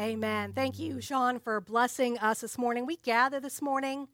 Amen. 0.00 0.54
Thank 0.54 0.78
you, 0.78 1.02
Sean, 1.02 1.38
for 1.38 1.60
blessing 1.60 2.18
us 2.18 2.40
this 2.40 2.56
morning. 2.56 2.86
We 2.86 2.96
gather 2.96 3.40
this 3.40 3.60
morning 3.60 4.08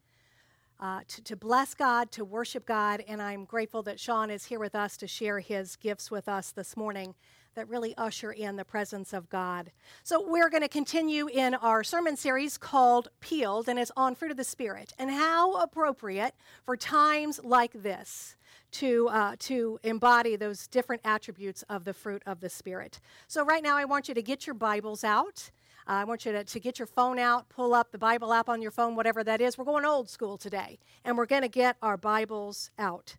uh, 0.80 1.02
to, 1.06 1.22
to 1.22 1.36
bless 1.36 1.72
God, 1.74 2.10
to 2.12 2.24
worship 2.24 2.66
God, 2.66 3.04
and 3.06 3.22
I'm 3.22 3.44
grateful 3.44 3.84
that 3.84 4.00
Sean 4.00 4.28
is 4.28 4.44
here 4.44 4.58
with 4.58 4.74
us 4.74 4.96
to 4.96 5.06
share 5.06 5.38
his 5.38 5.76
gifts 5.76 6.10
with 6.10 6.28
us 6.28 6.50
this 6.50 6.76
morning 6.76 7.14
that 7.54 7.68
really 7.68 7.94
usher 7.96 8.32
in 8.32 8.56
the 8.56 8.64
presence 8.64 9.12
of 9.12 9.30
God. 9.30 9.70
So, 10.02 10.28
we're 10.28 10.50
going 10.50 10.62
to 10.62 10.68
continue 10.68 11.28
in 11.28 11.54
our 11.54 11.84
sermon 11.84 12.16
series 12.16 12.58
called 12.58 13.08
Peeled, 13.20 13.68
and 13.68 13.78
it's 13.78 13.92
on 13.96 14.16
fruit 14.16 14.32
of 14.32 14.36
the 14.36 14.44
Spirit, 14.44 14.92
and 14.98 15.10
how 15.10 15.60
appropriate 15.60 16.34
for 16.64 16.76
times 16.76 17.40
like 17.44 17.72
this 17.72 18.36
to, 18.72 19.08
uh, 19.10 19.36
to 19.38 19.78
embody 19.84 20.34
those 20.34 20.66
different 20.66 21.02
attributes 21.04 21.62
of 21.68 21.84
the 21.84 21.94
fruit 21.94 22.22
of 22.26 22.40
the 22.40 22.50
Spirit. 22.50 22.98
So, 23.28 23.44
right 23.44 23.62
now, 23.62 23.76
I 23.76 23.84
want 23.84 24.08
you 24.08 24.14
to 24.14 24.22
get 24.22 24.44
your 24.44 24.54
Bibles 24.54 25.04
out. 25.04 25.50
Uh, 25.88 25.92
I 25.92 26.04
want 26.04 26.26
you 26.26 26.32
to, 26.32 26.44
to 26.44 26.60
get 26.60 26.78
your 26.78 26.86
phone 26.86 27.18
out, 27.18 27.48
pull 27.48 27.72
up 27.72 27.92
the 27.92 27.98
Bible 27.98 28.34
app 28.34 28.50
on 28.50 28.60
your 28.60 28.70
phone, 28.70 28.94
whatever 28.94 29.24
that 29.24 29.40
is. 29.40 29.56
We're 29.56 29.64
going 29.64 29.86
old 29.86 30.10
school 30.10 30.36
today, 30.36 30.78
and 31.02 31.16
we're 31.16 31.24
going 31.24 31.42
to 31.42 31.48
get 31.48 31.76
our 31.80 31.96
Bibles 31.96 32.70
out. 32.78 33.16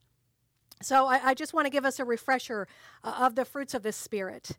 So 0.81 1.07
I, 1.07 1.19
I 1.29 1.33
just 1.33 1.53
want 1.53 1.65
to 1.65 1.71
give 1.71 1.83
us 1.83 1.99
a 1.99 2.05
refresher 2.05 2.67
uh, 3.03 3.15
of 3.21 3.33
the 3.33 3.43
fruits 3.43 3.73
of 3.73 3.81
the 3.81 3.91
Spirit. 3.91 4.51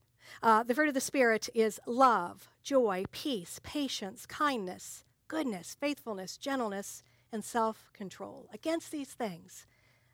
Uh, 0.42 0.64
the 0.64 0.74
fruit 0.74 0.88
of 0.88 0.94
the 0.94 1.00
Spirit 1.00 1.48
is 1.54 1.78
love, 1.86 2.48
joy, 2.64 3.04
peace, 3.12 3.60
patience, 3.62 4.26
kindness, 4.26 5.04
goodness, 5.28 5.76
faithfulness, 5.78 6.36
gentleness, 6.36 7.04
and 7.32 7.44
self 7.44 7.90
control. 7.92 8.48
Against 8.52 8.90
these 8.90 9.10
things, 9.10 9.66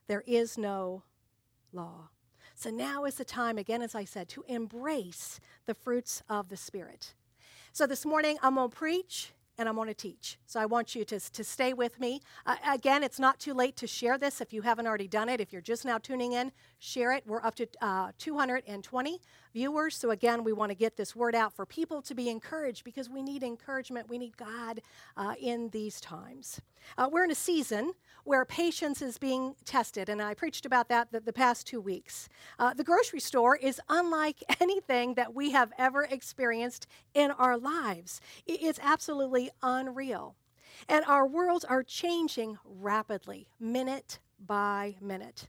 there 0.06 0.23
is 0.26 0.59
no 0.59 1.02
law. 1.73 2.10
So 2.54 2.68
now 2.70 3.04
is 3.04 3.15
the 3.15 3.24
time, 3.24 3.56
again, 3.56 3.80
as 3.80 3.95
I 3.95 4.04
said, 4.04 4.28
to 4.30 4.45
embrace 4.48 5.40
the 5.65 5.74
fruits 5.74 6.23
of 6.28 6.51
the 6.51 6.56
Spirit. 6.59 7.15
So 7.76 7.86
this 7.86 8.06
morning, 8.06 8.38
I'm 8.42 8.54
going 8.54 8.70
to 8.70 8.74
preach 8.74 9.34
and 9.58 9.68
I'm 9.68 9.74
going 9.74 9.88
to 9.88 9.92
teach. 9.92 10.38
So 10.46 10.58
I 10.58 10.64
want 10.64 10.94
you 10.94 11.04
to, 11.04 11.20
to 11.20 11.45
stay 11.45 11.74
with 11.74 12.01
me. 12.01 12.23
Uh, 12.46 12.56
again, 12.73 13.02
it's 13.02 13.18
not 13.18 13.38
too 13.38 13.52
late 13.52 13.76
to 13.76 13.87
share 13.87 14.16
this 14.16 14.40
if 14.40 14.51
you 14.51 14.62
haven't 14.62 14.87
already 14.87 15.09
done 15.09 15.28
it. 15.28 15.42
If 15.42 15.52
you're 15.52 15.60
just 15.60 15.84
now 15.84 15.98
tuning 15.98 16.32
in, 16.32 16.52
share 16.78 17.12
it. 17.12 17.24
We're 17.26 17.42
up 17.42 17.54
to 17.56 17.68
uh, 17.82 18.12
220 18.16 19.20
viewers. 19.57 19.96
So 19.96 20.10
again, 20.10 20.45
we 20.45 20.52
want 20.52 20.68
to 20.71 20.74
get 20.74 20.99
this 20.99 21.16
word 21.16 21.35
out 21.35 21.51
for 21.51 21.65
people 21.65 22.02
to 22.02 22.15
be 22.15 22.29
encouraged 22.29 22.85
because 22.85 23.09
we 23.09 23.23
need 23.23 23.43
encouragement. 23.43 24.07
We 24.07 24.18
need 24.18 24.37
God 24.37 24.82
uh, 25.16 25.32
in 25.40 25.71
these 25.71 25.98
times. 25.98 26.60
Uh, 26.98 27.09
we're 27.10 27.24
in 27.24 27.30
a 27.30 27.35
season 27.35 27.93
where 28.24 28.45
patience 28.45 29.01
is 29.01 29.16
being 29.16 29.54
tested, 29.65 30.10
and 30.10 30.21
I 30.21 30.35
preached 30.35 30.66
about 30.66 30.90
that 30.90 31.10
the, 31.10 31.21
the 31.21 31.32
past 31.32 31.66
two 31.66 31.80
weeks. 31.80 32.29
Uh, 32.59 32.74
the 32.74 32.85
grocery 32.85 33.18
store 33.18 33.57
is 33.57 33.80
unlike 33.88 34.45
anything 34.60 35.15
that 35.15 35.35
we 35.35 35.52
have 35.52 35.73
ever 35.79 36.04
experienced 36.04 36.87
in 37.15 37.30
our 37.30 37.57
lives. 37.57 38.20
It's 38.46 38.79
absolutely 38.82 39.48
unreal. 39.63 40.37
And 40.87 41.02
our 41.07 41.26
worlds 41.26 41.65
are 41.65 41.82
changing 41.82 42.59
rapidly, 42.63 43.48
minute 43.59 44.18
by 44.38 44.96
minute. 45.01 45.48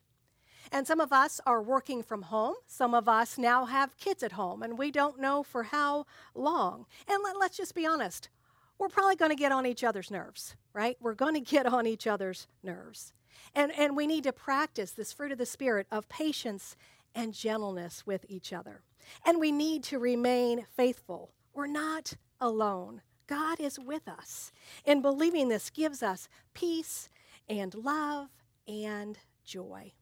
And 0.71 0.85
some 0.85 0.99
of 0.99 1.13
us 1.13 1.39
are 1.45 1.61
working 1.61 2.03
from 2.03 2.23
home. 2.23 2.55
Some 2.65 2.93
of 2.93 3.07
us 3.07 3.37
now 3.37 3.65
have 3.65 3.97
kids 3.97 4.23
at 4.23 4.33
home, 4.33 4.63
and 4.63 4.77
we 4.77 4.91
don't 4.91 5.19
know 5.19 5.43
for 5.43 5.63
how 5.63 6.05
long. 6.35 6.85
And 7.07 7.23
let, 7.23 7.51
us 7.51 7.57
just 7.57 7.75
be 7.75 7.85
honest, 7.85 8.29
we're 8.77 8.89
probably 8.89 9.15
going 9.15 9.31
to 9.31 9.35
get 9.35 9.51
on 9.51 9.65
each 9.65 9.83
other's 9.83 10.11
nerves, 10.11 10.55
right? 10.73 10.97
We're 10.99 11.15
going 11.15 11.33
to 11.33 11.41
get 11.41 11.65
on 11.65 11.87
each 11.87 12.07
other's 12.07 12.47
nerves. 12.63 13.13
And, 13.55 13.71
and 13.77 13.95
we 13.95 14.07
need 14.07 14.23
to 14.25 14.33
practice 14.33 14.91
this 14.91 15.13
fruit 15.13 15.31
of 15.31 15.37
the 15.37 15.45
Spirit 15.45 15.87
of 15.91 16.09
patience 16.09 16.75
and 17.15 17.33
gentleness 17.33 18.05
with 18.05 18.25
each 18.29 18.53
other. 18.53 18.81
And 19.25 19.39
we 19.39 19.51
need 19.51 19.83
to 19.85 19.99
remain 19.99 20.65
faithful. 20.75 21.31
We're 21.53 21.67
not 21.67 22.13
alone. 22.39 23.01
God 23.25 23.59
is 23.59 23.79
with 23.79 24.07
us. 24.07 24.51
And 24.85 25.01
believing 25.01 25.49
this 25.49 25.69
gives 25.69 26.03
us 26.03 26.29
peace 26.53 27.09
and 27.49 27.73
love 27.73 28.29
and 28.67 29.17
joy. 29.43 29.93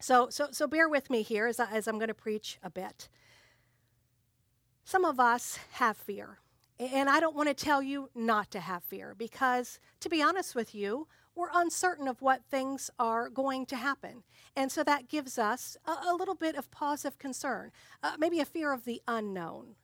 So, 0.00 0.28
so, 0.30 0.48
so 0.50 0.66
bear 0.66 0.88
with 0.88 1.10
me 1.10 1.22
here 1.22 1.46
as, 1.46 1.60
I, 1.60 1.70
as 1.70 1.86
I'm 1.86 1.98
going 1.98 2.08
to 2.08 2.14
preach 2.14 2.58
a 2.62 2.70
bit. 2.70 3.08
Some 4.84 5.04
of 5.04 5.20
us 5.20 5.58
have 5.72 5.96
fear. 5.96 6.38
And 6.78 7.10
I 7.10 7.20
don't 7.20 7.36
want 7.36 7.48
to 7.48 7.54
tell 7.54 7.82
you 7.82 8.08
not 8.14 8.50
to 8.52 8.60
have 8.60 8.82
fear 8.82 9.14
because, 9.16 9.78
to 10.00 10.08
be 10.08 10.22
honest 10.22 10.54
with 10.54 10.74
you, 10.74 11.06
we're 11.34 11.50
uncertain 11.54 12.08
of 12.08 12.22
what 12.22 12.42
things 12.50 12.90
are 12.98 13.28
going 13.28 13.66
to 13.66 13.76
happen. 13.76 14.22
And 14.56 14.72
so 14.72 14.82
that 14.84 15.08
gives 15.08 15.38
us 15.38 15.76
a, 15.84 15.92
a 16.08 16.14
little 16.14 16.34
bit 16.34 16.56
of 16.56 16.70
pause 16.70 17.04
of 17.04 17.18
concern, 17.18 17.70
uh, 18.02 18.16
maybe 18.18 18.40
a 18.40 18.46
fear 18.46 18.72
of 18.72 18.86
the 18.86 19.02
unknown. 19.06 19.76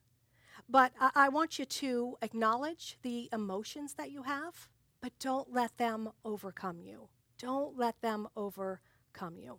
But 0.68 0.92
I, 0.98 1.10
I 1.14 1.28
want 1.28 1.58
you 1.58 1.66
to 1.66 2.16
acknowledge 2.22 2.98
the 3.02 3.28
emotions 3.32 3.94
that 3.94 4.10
you 4.10 4.22
have, 4.22 4.68
but 5.02 5.12
don't 5.20 5.52
let 5.52 5.76
them 5.76 6.10
overcome 6.24 6.80
you. 6.80 7.08
Don't 7.38 7.76
let 7.76 8.00
them 8.00 8.26
overcome 8.34 9.36
you. 9.38 9.58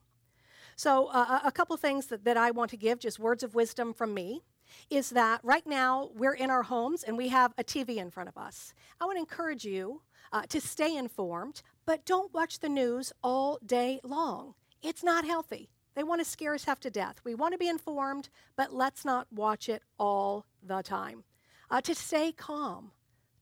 So, 0.78 1.08
uh, 1.08 1.40
a 1.44 1.52
couple 1.52 1.76
things 1.76 2.06
that, 2.06 2.24
that 2.26 2.38
I 2.38 2.52
want 2.52 2.70
to 2.70 2.78
give, 2.78 3.00
just 3.00 3.18
words 3.18 3.42
of 3.42 3.56
wisdom 3.56 3.96
from 3.96 4.14
me, 4.14 4.44
is 4.92 5.10
that 5.10 5.40
right 5.44 5.66
now 5.66 6.12
we're 6.14 6.36
in 6.36 6.52
our 6.52 6.62
homes 6.62 7.02
and 7.02 7.18
we 7.18 7.30
have 7.30 7.52
a 7.58 7.64
TV 7.64 7.98
in 7.98 8.12
front 8.12 8.30
of 8.30 8.38
us. 8.38 8.76
I 9.02 9.06
want 9.06 9.16
to 9.16 9.22
encourage 9.22 9.66
you 9.66 10.04
uh, 10.32 10.44
to 10.44 10.62
stay 10.62 10.96
informed, 10.96 11.64
but 11.88 12.06
don't 12.06 12.32
watch 12.32 12.60
the 12.60 12.70
news 12.70 13.12
all 13.24 13.58
day 13.66 14.00
long. 14.04 14.54
It's 14.84 15.04
not 15.04 15.26
healthy. 15.26 15.72
They 15.96 16.04
want 16.04 16.22
to 16.22 16.30
scare 16.30 16.54
us 16.54 16.66
half 16.66 16.80
to 16.82 16.92
death. 16.92 17.22
We 17.24 17.34
want 17.34 17.54
to 17.54 17.58
be 17.58 17.70
informed, 17.70 18.30
but 18.56 18.72
let's 18.72 19.04
not 19.04 19.26
watch 19.32 19.70
it 19.70 19.82
all 19.98 20.46
the 20.62 20.84
time. 20.84 21.24
Uh, 21.72 21.82
to 21.82 21.96
stay 21.96 22.32
calm, 22.32 22.92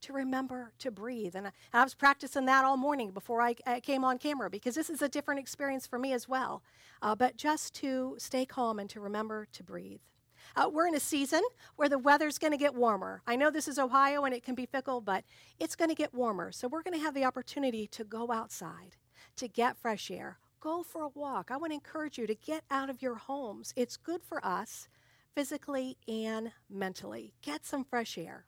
to 0.06 0.12
remember 0.12 0.72
to 0.78 0.90
breathe. 0.90 1.34
And 1.34 1.48
I, 1.48 1.50
I 1.72 1.84
was 1.84 1.94
practicing 1.94 2.46
that 2.46 2.64
all 2.64 2.76
morning 2.76 3.10
before 3.10 3.42
I, 3.42 3.56
I, 3.66 3.80
came 3.80 4.04
on 4.04 4.18
camera 4.18 4.48
because 4.48 4.74
this 4.74 4.88
is 4.88 5.02
a 5.02 5.08
different 5.08 5.40
experience 5.40 5.86
for 5.86 5.98
me 5.98 6.12
as 6.12 6.28
well. 6.28 6.62
Uh, 7.02 7.14
but 7.14 7.36
just 7.36 7.74
to 7.74 8.16
stay 8.18 8.46
calm 8.46 8.78
and 8.78 8.88
to 8.90 9.00
remember 9.00 9.46
to 9.52 9.62
breathe. 9.62 10.00
Uh, 10.54 10.70
we're 10.72 10.86
in 10.86 10.94
a 10.94 11.00
season 11.00 11.42
where 11.74 11.88
the 11.88 11.98
weather's 11.98 12.38
going 12.38 12.52
to 12.52 12.56
get 12.56 12.74
warmer. 12.74 13.20
I 13.26 13.36
know 13.36 13.50
this 13.50 13.68
is 13.68 13.78
Ohio 13.78 14.24
and 14.24 14.34
it 14.34 14.44
can 14.44 14.54
be 14.54 14.64
fickle, 14.64 15.00
but 15.00 15.24
it's 15.58 15.76
going 15.76 15.90
to 15.90 15.94
get 15.94 16.14
warmer. 16.14 16.52
So 16.52 16.68
we're 16.68 16.82
going 16.82 16.96
to 16.96 17.04
have 17.04 17.14
the 17.14 17.24
opportunity 17.24 17.86
to 17.88 18.04
go 18.04 18.30
outside, 18.30 18.96
to 19.36 19.48
get 19.48 19.76
fresh 19.76 20.10
air, 20.10 20.38
go 20.60 20.82
for 20.82 21.02
a 21.02 21.08
walk. 21.08 21.50
I 21.50 21.56
want 21.56 21.72
to 21.72 21.74
encourage 21.74 22.16
you 22.16 22.26
to 22.28 22.34
get 22.34 22.62
out 22.70 22.88
of 22.88 23.02
your 23.02 23.16
homes. 23.16 23.74
It's 23.76 23.96
good 23.96 24.22
for 24.22 24.44
us 24.46 24.88
physically 25.34 25.98
and 26.08 26.52
mentally. 26.70 27.34
Get 27.42 27.66
some 27.66 27.84
fresh 27.84 28.16
air. 28.16 28.46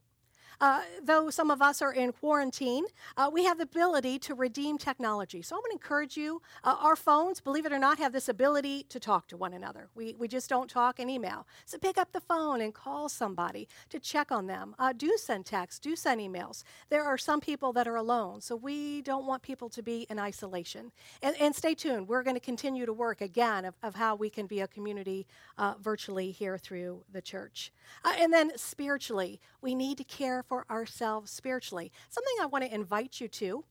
Uh, 0.61 0.83
though 1.03 1.31
some 1.31 1.51
of 1.51 1.63
us 1.63 1.81
are 1.81 1.93
in 1.93 2.13
quarantine, 2.13 2.85
uh, 3.17 3.31
we 3.33 3.45
have 3.45 3.59
the 3.59 3.65
ability 3.65 4.19
to 4.19 4.35
redeem 4.35 4.77
technology. 4.77 5.41
So 5.43 5.57
I'm 5.57 5.63
going 5.63 5.71
to 5.71 5.75
encourage 5.75 6.17
you. 6.17 6.43
Uh, 6.65 6.77
our 6.81 6.97
phones, 6.97 7.41
believe 7.41 7.65
it 7.65 7.73
or 7.73 7.79
not, 7.79 7.99
have 7.99 8.13
this 8.13 8.29
ability 8.29 8.85
to 8.89 8.99
talk 8.99 9.29
to 9.29 9.37
one 9.37 9.53
another. 9.53 9.89
We, 9.95 10.15
we 10.19 10.27
just 10.27 10.49
don't 10.49 10.69
talk 10.69 10.99
and 10.99 11.11
email. 11.11 11.47
So 11.65 11.79
pick 11.79 11.97
up 11.97 12.13
the 12.13 12.21
phone 12.21 12.61
and 12.61 12.75
call 12.75 13.09
somebody 13.09 13.69
to 13.91 14.01
check 14.01 14.33
on 14.33 14.47
them. 14.47 14.75
Uh, 14.79 14.93
do 14.93 15.17
send 15.17 15.47
texts, 15.47 15.79
do 15.79 15.95
send 15.95 16.21
emails. 16.21 16.65
There 16.89 17.05
are 17.05 17.19
some 17.19 17.41
people 17.41 17.73
that 17.75 17.87
are 17.87 17.97
alone, 17.97 18.41
so 18.41 18.57
we 18.57 19.03
don't 19.03 19.27
want 19.27 19.43
people 19.43 19.69
to 19.71 19.83
be 19.83 20.07
in 20.11 20.19
isolation. 20.19 20.91
And, 21.23 21.37
and 21.41 21.55
stay 21.55 21.75
tuned. 21.75 22.09
We're 22.09 22.23
going 22.25 22.37
to 22.37 22.41
continue 22.41 22.85
to 22.85 22.93
work 22.93 23.21
again 23.21 23.65
of, 23.65 23.75
of 23.83 23.95
how 23.95 24.17
we 24.17 24.31
can 24.31 24.47
be 24.47 24.61
a 24.61 24.67
community 24.67 25.27
uh, 25.57 25.75
virtually 25.81 26.33
here 26.33 26.59
through 26.59 27.05
the 27.13 27.23
church. 27.23 27.73
Uh, 28.05 28.15
and 28.19 28.33
then 28.33 28.51
spiritually, 28.57 29.41
we 29.63 29.75
need 29.75 29.99
to 29.99 30.05
care 30.05 30.43
for 30.49 30.65
ourselves 30.71 31.31
spiritually. 31.31 31.93
Something 32.09 32.35
I 32.41 32.47
want 32.47 32.65
to 32.65 32.75
invite 32.75 33.21
you 33.21 33.29
to 33.29 33.65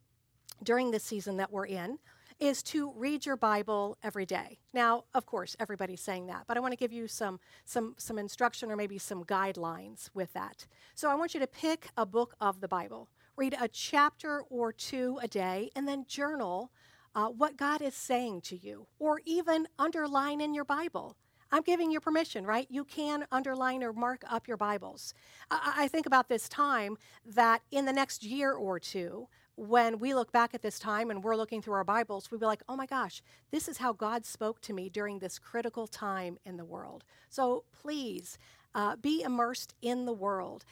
during 0.63 0.91
this 0.91 1.03
season 1.03 1.37
that 1.37 1.51
we're 1.51 1.65
in 1.65 1.99
is 2.39 2.61
to 2.61 2.91
read 2.95 3.25
your 3.25 3.35
Bible 3.35 3.97
every 4.03 4.25
day. 4.25 4.59
Now, 4.73 5.05
of 5.13 5.25
course, 5.25 5.55
everybody's 5.59 6.01
saying 6.01 6.27
that, 6.27 6.43
but 6.47 6.55
I 6.55 6.59
want 6.59 6.71
to 6.71 6.77
give 6.77 6.93
you 6.93 7.07
some, 7.07 7.39
some, 7.65 7.95
some 7.97 8.19
instruction 8.19 8.71
or 8.71 8.75
maybe 8.75 8.99
some 8.99 9.23
guidelines 9.23 10.09
with 10.13 10.33
that. 10.33 10.67
So 10.93 11.09
I 11.09 11.15
want 11.15 11.33
you 11.33 11.39
to 11.39 11.47
pick 11.47 11.89
a 11.97 12.05
book 12.05 12.35
of 12.39 12.61
the 12.61 12.67
Bible, 12.67 13.09
read 13.35 13.55
a 13.59 13.67
chapter 13.67 14.43
or 14.49 14.71
two 14.71 15.19
a 15.21 15.27
day, 15.27 15.71
and 15.75 15.87
then 15.87 16.05
journal 16.07 16.71
uh, 17.15 17.29
what 17.29 17.57
God 17.57 17.81
is 17.81 17.95
saying 17.95 18.41
to 18.41 18.55
you, 18.55 18.85
or 18.99 19.21
even 19.25 19.67
underline 19.79 20.39
in 20.39 20.53
your 20.53 20.65
Bible. 20.65 21.15
I'm 21.51 21.61
giving 21.61 21.91
you 21.91 21.99
permission, 21.99 22.45
right? 22.45 22.67
You 22.69 22.83
can 22.83 23.25
underline 23.31 23.83
or 23.83 23.93
mark 23.93 24.23
up 24.29 24.47
your 24.47 24.57
Bibles. 24.57 25.13
I, 25.49 25.73
I 25.77 25.87
think 25.87 26.05
about 26.05 26.29
this 26.29 26.49
time 26.49 26.97
that 27.25 27.61
in 27.71 27.85
the 27.85 27.93
next 27.93 28.23
year 28.23 28.53
or 28.53 28.79
two, 28.79 29.27
when 29.55 29.97
we 29.97 30.13
look 30.13 30.31
back 30.31 30.53
at 30.53 30.61
this 30.61 30.77
time 30.77 31.09
and 31.09 31.23
we're 31.23 31.35
looking 31.35 31.61
through 31.61 31.73
our 31.73 31.83
Bibles, 31.83 32.29
we'll 32.29 32.39
be 32.39 32.45
like, 32.45 32.61
oh 32.69 32.75
my 32.75 32.85
gosh, 32.85 33.23
this 33.49 33.67
is 33.67 33.77
how 33.77 33.91
God 33.91 34.25
spoke 34.25 34.61
to 34.61 34.73
me 34.73 34.89
during 34.89 35.19
this 35.19 35.39
critical 35.39 35.87
time 35.87 36.37
in 36.45 36.57
the 36.57 36.65
world. 36.65 37.03
So 37.29 37.63
please 37.71 38.37
uh, 38.75 38.97
be 38.97 39.23
immersed 39.23 39.73
in 39.81 40.05
the 40.05 40.13
world. 40.13 40.63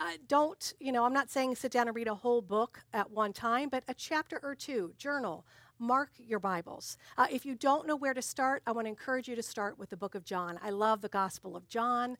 Uh, 0.00 0.12
don't, 0.28 0.72
you 0.78 0.92
know, 0.92 1.04
I'm 1.04 1.12
not 1.12 1.30
saying 1.30 1.56
sit 1.56 1.72
down 1.72 1.88
and 1.88 1.96
read 1.96 2.08
a 2.08 2.14
whole 2.14 2.42
book 2.42 2.84
at 2.92 3.10
one 3.10 3.32
time, 3.32 3.68
but 3.68 3.82
a 3.88 3.94
chapter 3.94 4.40
or 4.42 4.54
two, 4.54 4.92
journal, 4.98 5.44
mark 5.78 6.10
your 6.18 6.38
Bibles. 6.38 6.96
Uh, 7.16 7.26
if 7.30 7.44
you 7.44 7.54
don't 7.54 7.86
know 7.86 7.96
where 7.96 8.14
to 8.14 8.22
start, 8.22 8.62
I 8.66 8.72
want 8.72 8.86
to 8.86 8.90
encourage 8.90 9.28
you 9.28 9.36
to 9.36 9.42
start 9.42 9.78
with 9.78 9.90
the 9.90 9.96
book 9.96 10.14
of 10.14 10.24
John. 10.24 10.58
I 10.62 10.70
love 10.70 11.00
the 11.00 11.08
Gospel 11.08 11.56
of 11.56 11.68
John. 11.68 12.16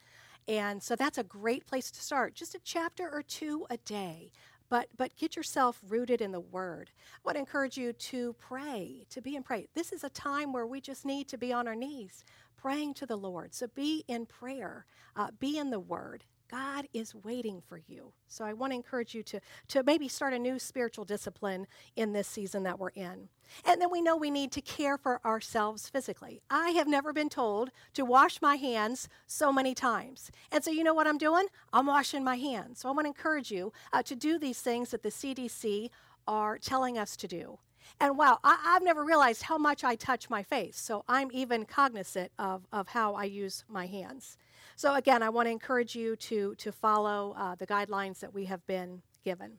And 0.49 0.82
so 0.82 0.94
that's 0.94 1.19
a 1.19 1.25
great 1.25 1.67
place 1.67 1.91
to 1.91 2.00
start. 2.00 2.35
Just 2.35 2.55
a 2.55 2.61
chapter 2.62 3.08
or 3.12 3.23
two 3.23 3.67
a 3.70 3.76
day. 3.79 4.31
But, 4.69 4.88
but 4.97 5.17
get 5.17 5.37
yourself 5.37 5.81
rooted 5.88 6.20
in 6.20 6.32
the 6.32 6.41
Word. 6.41 6.91
I 7.14 7.20
want 7.25 7.37
to 7.37 7.41
encourage 7.41 7.79
you 7.79 7.93
to 7.93 8.35
pray, 8.35 9.06
to 9.11 9.23
be 9.23 9.37
in 9.37 9.43
prayer. 9.44 9.64
This 9.75 9.93
is 9.93 10.02
a 10.02 10.11
time 10.11 10.52
where 10.52 10.67
we 10.67 10.81
just 10.81 11.05
need 11.05 11.29
to 11.29 11.38
be 11.38 11.52
on 11.52 11.69
our 11.69 11.76
knees 11.76 12.25
praying 12.56 12.94
to 12.94 13.06
the 13.06 13.17
Lord. 13.17 13.55
So 13.55 13.69
be 13.69 14.05
in 14.09 14.26
prayer, 14.26 14.87
uh, 15.14 15.29
be 15.38 15.56
in 15.56 15.70
the 15.70 15.79
Word. 15.81 16.25
God 16.49 16.87
is 16.93 17.15
waiting 17.15 17.61
for 17.61 17.81
you. 17.87 18.13
So 18.29 18.45
I 18.45 18.53
want 18.53 18.73
to 18.73 18.77
encourage 18.77 19.15
you 19.15 19.23
to, 19.25 19.41
to 19.69 19.83
maybe 19.83 20.09
start 20.09 20.33
a 20.33 20.39
new 20.39 20.59
spiritual 20.59 21.05
discipline 21.05 21.67
in 21.97 22.13
this 22.13 22.29
season 22.29 22.63
that 22.65 22.79
we're 22.79 22.91
in. 22.91 23.29
And 23.65 23.81
then 23.81 23.91
we 23.91 24.03
know 24.03 24.17
we 24.17 24.31
need 24.31 24.53
to 24.53 24.61
care 24.61 24.99
for 24.99 25.21
ourselves 25.25 25.89
physically. 25.89 26.41
I 26.51 26.71
have 26.71 26.89
never 26.89 27.13
been 27.13 27.29
told 27.29 27.71
to 27.95 28.05
wash 28.05 28.43
my 28.43 28.57
hands 28.57 29.09
so 29.27 29.53
many 29.53 29.75
times. 29.75 30.31
And 30.51 30.65
so 30.65 30.71
you 30.71 30.85
know 30.85 30.95
what 30.95 31.07
I'm 31.07 31.19
doing? 31.19 31.47
I'm 31.73 31.87
washing 31.87 32.25
my 32.25 32.37
hands. 32.37 32.81
So 32.81 32.89
I 32.89 32.93
want 32.93 33.05
to 33.05 33.09
encourage 33.09 33.51
you 33.51 33.73
uh, 33.93 34.03
to 34.05 34.17
do 34.17 34.39
these 34.39 34.61
things 34.61 34.91
that 34.91 35.03
the 35.03 35.11
CDC 35.11 35.91
are 36.27 36.59
telling 36.59 36.99
us 36.99 37.17
to 37.17 37.29
do. 37.29 37.59
And 38.00 38.17
wow, 38.17 38.38
I, 38.44 38.56
have 38.65 38.83
never 38.83 39.05
realized 39.05 39.43
how 39.43 39.59
much 39.59 39.85
I 39.85 39.97
touch 39.97 40.29
my 40.29 40.43
face. 40.43 40.79
So 40.79 41.05
I'm 41.09 41.31
even 41.33 41.65
cognizant 41.65 42.33
of, 42.38 42.67
of 42.73 42.88
how 42.88 43.15
I 43.15 43.25
use 43.25 43.65
my 43.69 43.87
hands. 43.87 44.37
So 44.77 44.94
again, 44.94 45.23
I 45.23 45.31
want 45.31 45.47
to 45.47 45.50
encourage 45.50 45.94
you 45.94 46.17
to, 46.17 46.55
to 46.56 46.73
follow 46.73 47.35
uh, 47.38 47.55
the 47.55 47.67
guidelines 47.67 48.21
that 48.21 48.35
we 48.35 48.44
have 48.47 48.67
been 48.67 49.03
given. 49.25 49.53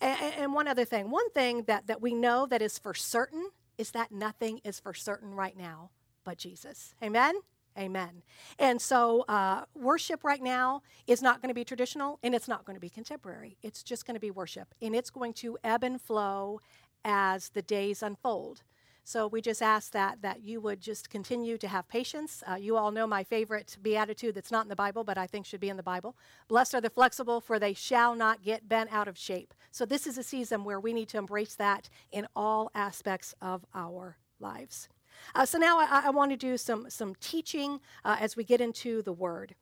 And, 0.00 0.34
and 0.38 0.54
one 0.54 0.68
other 0.68 0.84
thing, 0.84 1.10
one 1.10 1.30
thing 1.30 1.64
that, 1.64 1.86
that 1.86 2.00
we 2.00 2.14
know 2.14 2.46
that 2.46 2.62
is 2.62 2.78
for 2.78 2.94
certain 2.94 3.50
is 3.78 3.90
that 3.92 4.12
nothing 4.12 4.60
is 4.62 4.78
for 4.78 4.94
certain 4.94 5.34
right 5.34 5.56
now 5.56 5.90
but 6.26 6.36
Jesus. 6.36 6.94
Amen? 7.02 7.36
Amen. 7.78 8.22
And 8.58 8.80
so, 8.80 9.24
uh, 9.28 9.64
worship 9.74 10.24
right 10.24 10.42
now 10.42 10.82
is 11.06 11.20
not 11.22 11.40
going 11.40 11.48
to 11.48 11.54
be 11.54 11.64
traditional 11.64 12.18
and 12.22 12.34
it's 12.34 12.48
not 12.48 12.64
going 12.64 12.74
to 12.74 12.80
be 12.80 12.88
contemporary. 12.88 13.58
It's 13.62 13.82
just 13.82 14.06
going 14.06 14.14
to 14.14 14.20
be 14.20 14.30
worship. 14.30 14.74
And 14.80 14.94
it's 14.94 15.10
going 15.10 15.34
to 15.34 15.58
ebb 15.62 15.84
and 15.84 16.00
flow 16.00 16.60
as 17.06 17.50
the 17.50 17.62
days 17.62 18.02
unfold. 18.02 18.62
So 19.04 19.28
we 19.28 19.40
just 19.40 19.62
ask 19.62 19.92
that 19.92 20.20
that 20.22 20.42
you 20.42 20.60
would 20.60 20.80
just 20.80 21.08
continue 21.08 21.56
to 21.58 21.68
have 21.68 21.86
patience. 21.86 22.42
Uh, 22.44 22.56
you 22.56 22.76
all 22.76 22.90
know 22.90 23.06
my 23.06 23.22
favorite 23.22 23.76
beatitude 23.80 24.34
that's 24.34 24.50
not 24.50 24.64
in 24.64 24.68
the 24.68 24.74
Bible, 24.74 25.04
but 25.04 25.16
I 25.16 25.28
think 25.28 25.46
should 25.46 25.60
be 25.60 25.68
in 25.68 25.76
the 25.76 25.82
Bible. 25.84 26.16
Blessed 26.48 26.74
are 26.74 26.80
the 26.80 26.90
flexible, 26.90 27.40
for 27.40 27.60
they 27.60 27.72
shall 27.72 28.16
not 28.16 28.42
get 28.42 28.68
bent 28.68 28.92
out 28.92 29.06
of 29.06 29.16
shape. 29.16 29.54
So 29.70 29.86
this 29.86 30.08
is 30.08 30.18
a 30.18 30.24
season 30.24 30.64
where 30.64 30.80
we 30.80 30.92
need 30.92 31.08
to 31.10 31.18
embrace 31.18 31.54
that 31.54 31.88
in 32.10 32.26
all 32.34 32.68
aspects 32.74 33.32
of 33.40 33.64
our 33.72 34.16
lives. 34.40 34.88
Uh, 35.36 35.46
so 35.46 35.56
now 35.56 35.78
I, 35.78 36.06
I, 36.06 36.10
want 36.10 36.32
to 36.32 36.36
do 36.36 36.56
some 36.56 36.90
some 36.90 37.14
teaching 37.20 37.80
uh, 38.04 38.16
as 38.18 38.36
we 38.36 38.42
get 38.42 38.60
into 38.60 39.02
the 39.02 39.12
Word. 39.12 39.54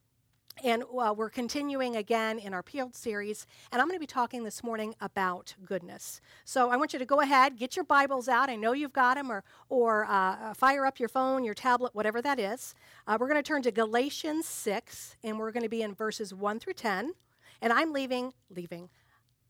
And 0.62 0.84
uh, 0.84 1.12
we're 1.16 1.30
continuing 1.30 1.96
again 1.96 2.38
in 2.38 2.54
our 2.54 2.62
Peeled 2.62 2.94
series, 2.94 3.46
and 3.72 3.82
I'm 3.82 3.88
going 3.88 3.96
to 3.96 4.00
be 4.00 4.06
talking 4.06 4.44
this 4.44 4.62
morning 4.62 4.94
about 5.00 5.54
goodness. 5.64 6.20
So 6.44 6.70
I 6.70 6.76
want 6.76 6.92
you 6.92 6.98
to 7.00 7.04
go 7.04 7.20
ahead, 7.20 7.58
get 7.58 7.74
your 7.74 7.84
Bibles 7.84 8.28
out. 8.28 8.48
I 8.48 8.54
know 8.54 8.72
you've 8.72 8.92
got 8.92 9.16
them, 9.16 9.32
or, 9.32 9.42
or 9.68 10.06
uh, 10.08 10.54
fire 10.54 10.86
up 10.86 11.00
your 11.00 11.08
phone, 11.08 11.44
your 11.44 11.54
tablet, 11.54 11.94
whatever 11.94 12.22
that 12.22 12.38
is. 12.38 12.74
Uh, 13.06 13.18
we're 13.18 13.28
going 13.28 13.42
to 13.42 13.46
turn 13.46 13.62
to 13.62 13.72
Galatians 13.72 14.46
6, 14.46 15.16
and 15.24 15.38
we're 15.38 15.50
going 15.50 15.64
to 15.64 15.68
be 15.68 15.82
in 15.82 15.92
verses 15.92 16.32
1 16.32 16.60
through 16.60 16.74
10. 16.74 17.12
And 17.60 17.72
I'm 17.72 17.92
leaving, 17.92 18.32
leaving, 18.48 18.88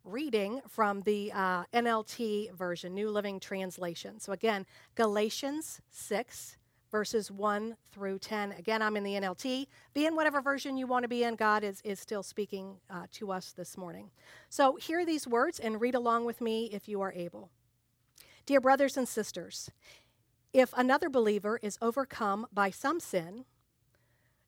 reading 0.05 0.63
from 0.69 1.03
the 1.03 1.33
uh, 1.33 1.65
NLT 1.75 2.55
version, 2.55 2.95
New 2.95 3.11
Living 3.11 3.39
Translation. 3.41 4.21
So 4.21 4.33
again, 4.33 4.65
Galatians 4.95 5.83
6, 5.91 6.57
verses 6.95 7.29
1 7.29 7.77
through 7.91 8.21
10. 8.21 8.53
Again, 8.53 8.81
I'm 8.81 8.97
in 8.97 9.03
the 9.03 9.15
NLT. 9.15 9.67
Be 9.95 10.07
in 10.07 10.15
whatever 10.15 10.41
version 10.41 10.77
you 10.77 10.87
want 10.87 11.03
to 11.03 11.09
be 11.09 11.25
in. 11.25 11.35
God 11.35 11.65
is, 11.65 11.81
is 11.83 11.99
still 11.99 12.23
speaking 12.23 12.77
uh, 12.89 13.07
to 13.15 13.33
us 13.33 13.51
this 13.51 13.77
morning. 13.77 14.13
So 14.49 14.77
hear 14.77 15.05
these 15.05 15.27
words 15.27 15.59
and 15.59 15.81
read 15.81 15.97
along 15.97 16.25
with 16.25 16.41
me 16.41 16.67
if 16.73 16.87
you 16.87 17.01
are 17.01 17.13
able. 17.13 17.51
Dear 18.47 18.61
brothers 18.61 18.97
and 18.97 19.09
sisters, 19.09 19.73
if 20.53 20.73
another 20.77 21.11
believer 21.11 21.59
is 21.65 21.79
overcome 21.83 22.47
by 22.53 22.71
some 22.71 23.01
sin, 23.01 23.45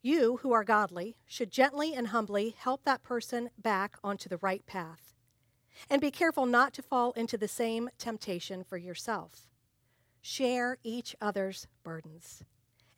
you 0.01 0.39
who 0.43 0.53
are 0.53 0.63
godly 0.63 1.17
should 1.27 1.51
gently 1.51 1.95
and 1.95 2.07
humbly 2.07 2.55
help 2.57 2.85
that 2.85 3.03
person 3.03 3.51
back 3.59 3.97
onto 4.05 4.29
the 4.29 4.39
right 4.39 4.65
path. 4.67 5.17
And 5.91 6.01
be 6.01 6.13
careful 6.13 6.47
not 6.47 6.73
to 6.75 6.83
fall 6.83 7.11
into 7.15 7.37
the 7.37 7.49
same 7.49 7.91
temptation 7.99 8.63
for 8.63 8.77
yourself 8.77 9.49
share 10.27 10.77
each 10.83 11.15
other's 11.21 11.69
burdens, 11.85 12.43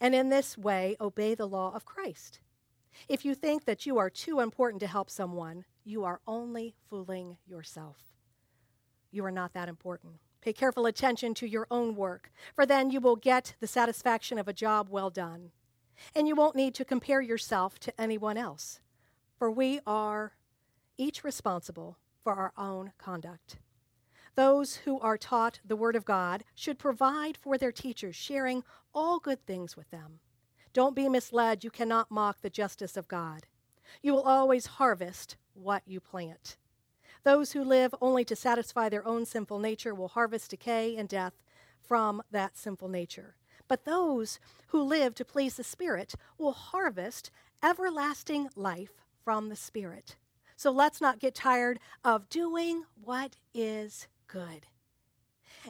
and 0.01 0.15
in 0.15 0.31
this 0.31 0.57
way 0.57 0.97
obey 0.99 1.35
the 1.35 1.47
law 1.47 1.71
of 1.75 1.85
Christ. 1.85 2.41
If 3.07 3.23
you 3.23 3.35
think 3.35 3.67
that 3.67 3.85
you 3.85 3.99
are 3.99 4.09
too 4.09 4.41
important 4.41 4.81
to 4.81 4.87
help 4.87 5.11
someone, 5.11 5.67
you 5.85 6.05
are 6.05 6.23
only 6.27 6.75
fooling 6.89 7.37
yourself. 7.47 7.99
You 9.11 9.27
are 9.27 9.31
not 9.31 9.53
that 9.53 9.69
important. 9.69 10.15
Pay 10.41 10.55
careful 10.55 10.87
attention 10.87 11.35
to 11.35 11.47
your 11.47 11.67
own 11.71 11.95
work, 11.95 12.33
for 12.55 12.65
then 12.65 12.91
you 12.91 12.99
will 12.99 13.17
get 13.17 13.55
the 13.61 13.67
satisfaction 13.67 14.39
of 14.39 14.49
a 14.49 14.55
job 14.55 14.89
well 14.89 15.11
done. 15.11 15.51
And 16.15 16.27
you 16.27 16.35
won't 16.35 16.57
need 16.57 16.75
to 16.77 16.85
compare 16.85 17.21
yourself 17.21 17.79
to 17.81 18.01
anyone 18.01 18.39
else, 18.39 18.81
for 19.39 19.51
we 19.51 19.81
are 19.87 20.33
each 20.97 21.25
responsible 21.25 21.99
for 22.25 22.33
our 22.33 22.53
own 22.57 22.93
conduct. 22.97 23.59
Those 24.39 24.77
who 24.77 25.01
are 25.01 25.19
taught 25.19 25.59
the 25.65 25.75
Word 25.75 25.97
of 25.97 26.05
God 26.05 26.45
should 26.55 26.79
provide 26.79 27.37
for 27.37 27.59
their 27.59 27.73
teachers, 27.73 28.15
sharing 28.15 28.63
all 28.95 29.19
good 29.19 29.45
things 29.45 29.77
with 29.77 29.91
them. 29.91 30.21
Don't 30.73 30.95
be 30.95 31.09
misled. 31.09 31.65
You 31.65 31.73
cannot 31.73 32.09
mock 32.09 32.41
the 32.41 32.49
justice 32.49 32.97
of 32.97 33.09
God. 33.09 33.49
You 34.01 34.13
will 34.13 34.23
always 34.23 34.67
harvest 34.67 35.37
what 35.55 35.83
you 35.87 35.99
plant. 35.99 36.57
Those 37.25 37.51
who 37.51 37.65
live 37.65 37.93
only 38.01 38.25
to 38.27 38.37
satisfy 38.37 38.89
their 38.89 39.05
own 39.05 39.27
sinful 39.27 39.59
nature 39.59 39.93
will 39.93 40.07
harvest 40.07 40.51
decay 40.51 40.97
and 40.97 41.09
death 41.09 41.43
from 41.81 42.23
that 42.31 42.57
sinful 42.57 42.91
nature. 42.91 43.35
But 43.67 43.87
those 43.87 44.39
who 44.69 44.81
live 44.83 45.17
to 45.17 45.25
please 45.25 45.57
the 45.57 45.65
Spirit 45.65 46.15
will 46.39 46.53
harvest 46.53 47.33
everlasting 47.61 48.51
life 48.55 49.03
from 49.25 49.49
the 49.49 49.57
Spirit. 49.57 50.15
So 50.55 50.71
let's 50.71 51.01
not 51.01 51.19
get 51.19 51.35
tired 51.35 51.81
of 52.05 52.29
doing 52.29 52.85
what 53.03 53.35
is 53.53 54.07
good. 54.29 54.67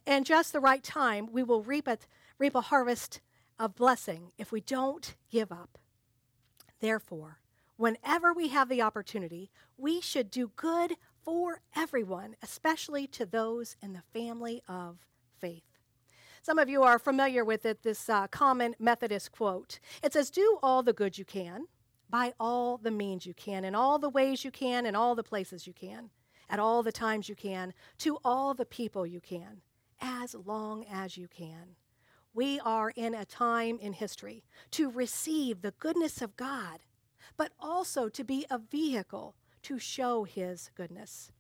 And 0.06 0.26
just 0.26 0.52
the 0.52 0.60
right 0.60 0.82
time, 0.82 1.28
we 1.32 1.42
will 1.42 1.62
reap 1.62 1.88
a, 1.88 1.98
reap 2.38 2.54
a 2.54 2.60
harvest 2.60 3.20
of 3.58 3.74
blessing 3.74 4.32
if 4.38 4.52
we 4.52 4.60
don't 4.60 5.14
give 5.30 5.50
up. 5.50 5.78
Therefore, 6.80 7.38
whenever 7.76 8.32
we 8.32 8.48
have 8.48 8.68
the 8.68 8.82
opportunity, 8.82 9.50
we 9.76 10.00
should 10.00 10.30
do 10.30 10.52
good 10.56 10.94
for 11.22 11.60
everyone, 11.74 12.36
especially 12.42 13.06
to 13.08 13.26
those 13.26 13.76
in 13.82 13.92
the 13.92 14.02
family 14.12 14.62
of 14.68 14.98
faith. 15.40 15.62
Some 16.42 16.58
of 16.58 16.68
you 16.68 16.82
are 16.82 16.98
familiar 16.98 17.44
with 17.44 17.66
it, 17.66 17.82
this 17.82 18.08
uh, 18.08 18.28
common 18.28 18.74
Methodist 18.78 19.32
quote. 19.32 19.80
It 20.02 20.12
says, 20.12 20.30
Do 20.30 20.58
all 20.62 20.82
the 20.82 20.92
good 20.92 21.18
you 21.18 21.24
can, 21.24 21.66
by 22.08 22.32
all 22.38 22.78
the 22.78 22.90
means 22.90 23.26
you 23.26 23.34
can, 23.34 23.64
in 23.64 23.74
all 23.74 23.98
the 23.98 24.08
ways 24.08 24.44
you 24.44 24.50
can, 24.50 24.86
in 24.86 24.94
all 24.94 25.14
the 25.14 25.24
places 25.24 25.66
you 25.66 25.72
can 25.72 26.10
at 26.48 26.58
all 26.58 26.82
the 26.82 26.92
times 26.92 27.28
you 27.28 27.34
can, 27.34 27.74
to 27.98 28.18
all 28.24 28.54
the 28.54 28.66
people 28.66 29.06
you 29.06 29.20
can, 29.20 29.62
as 30.00 30.34
long 30.34 30.84
as 30.90 31.16
you 31.16 31.28
can. 31.28 31.76
We 32.34 32.60
are 32.60 32.90
in 32.90 33.14
a 33.14 33.24
time 33.24 33.78
in 33.80 33.94
history 33.94 34.44
to 34.72 34.90
receive 34.90 35.60
the 35.60 35.72
goodness 35.72 36.22
of 36.22 36.36
God, 36.36 36.80
but 37.36 37.52
also 37.58 38.08
to 38.08 38.24
be 38.24 38.46
a 38.50 38.58
vehicle 38.58 39.34
to 39.62 39.78
show 39.78 40.24
His 40.24 40.70
goodness. 40.74 41.32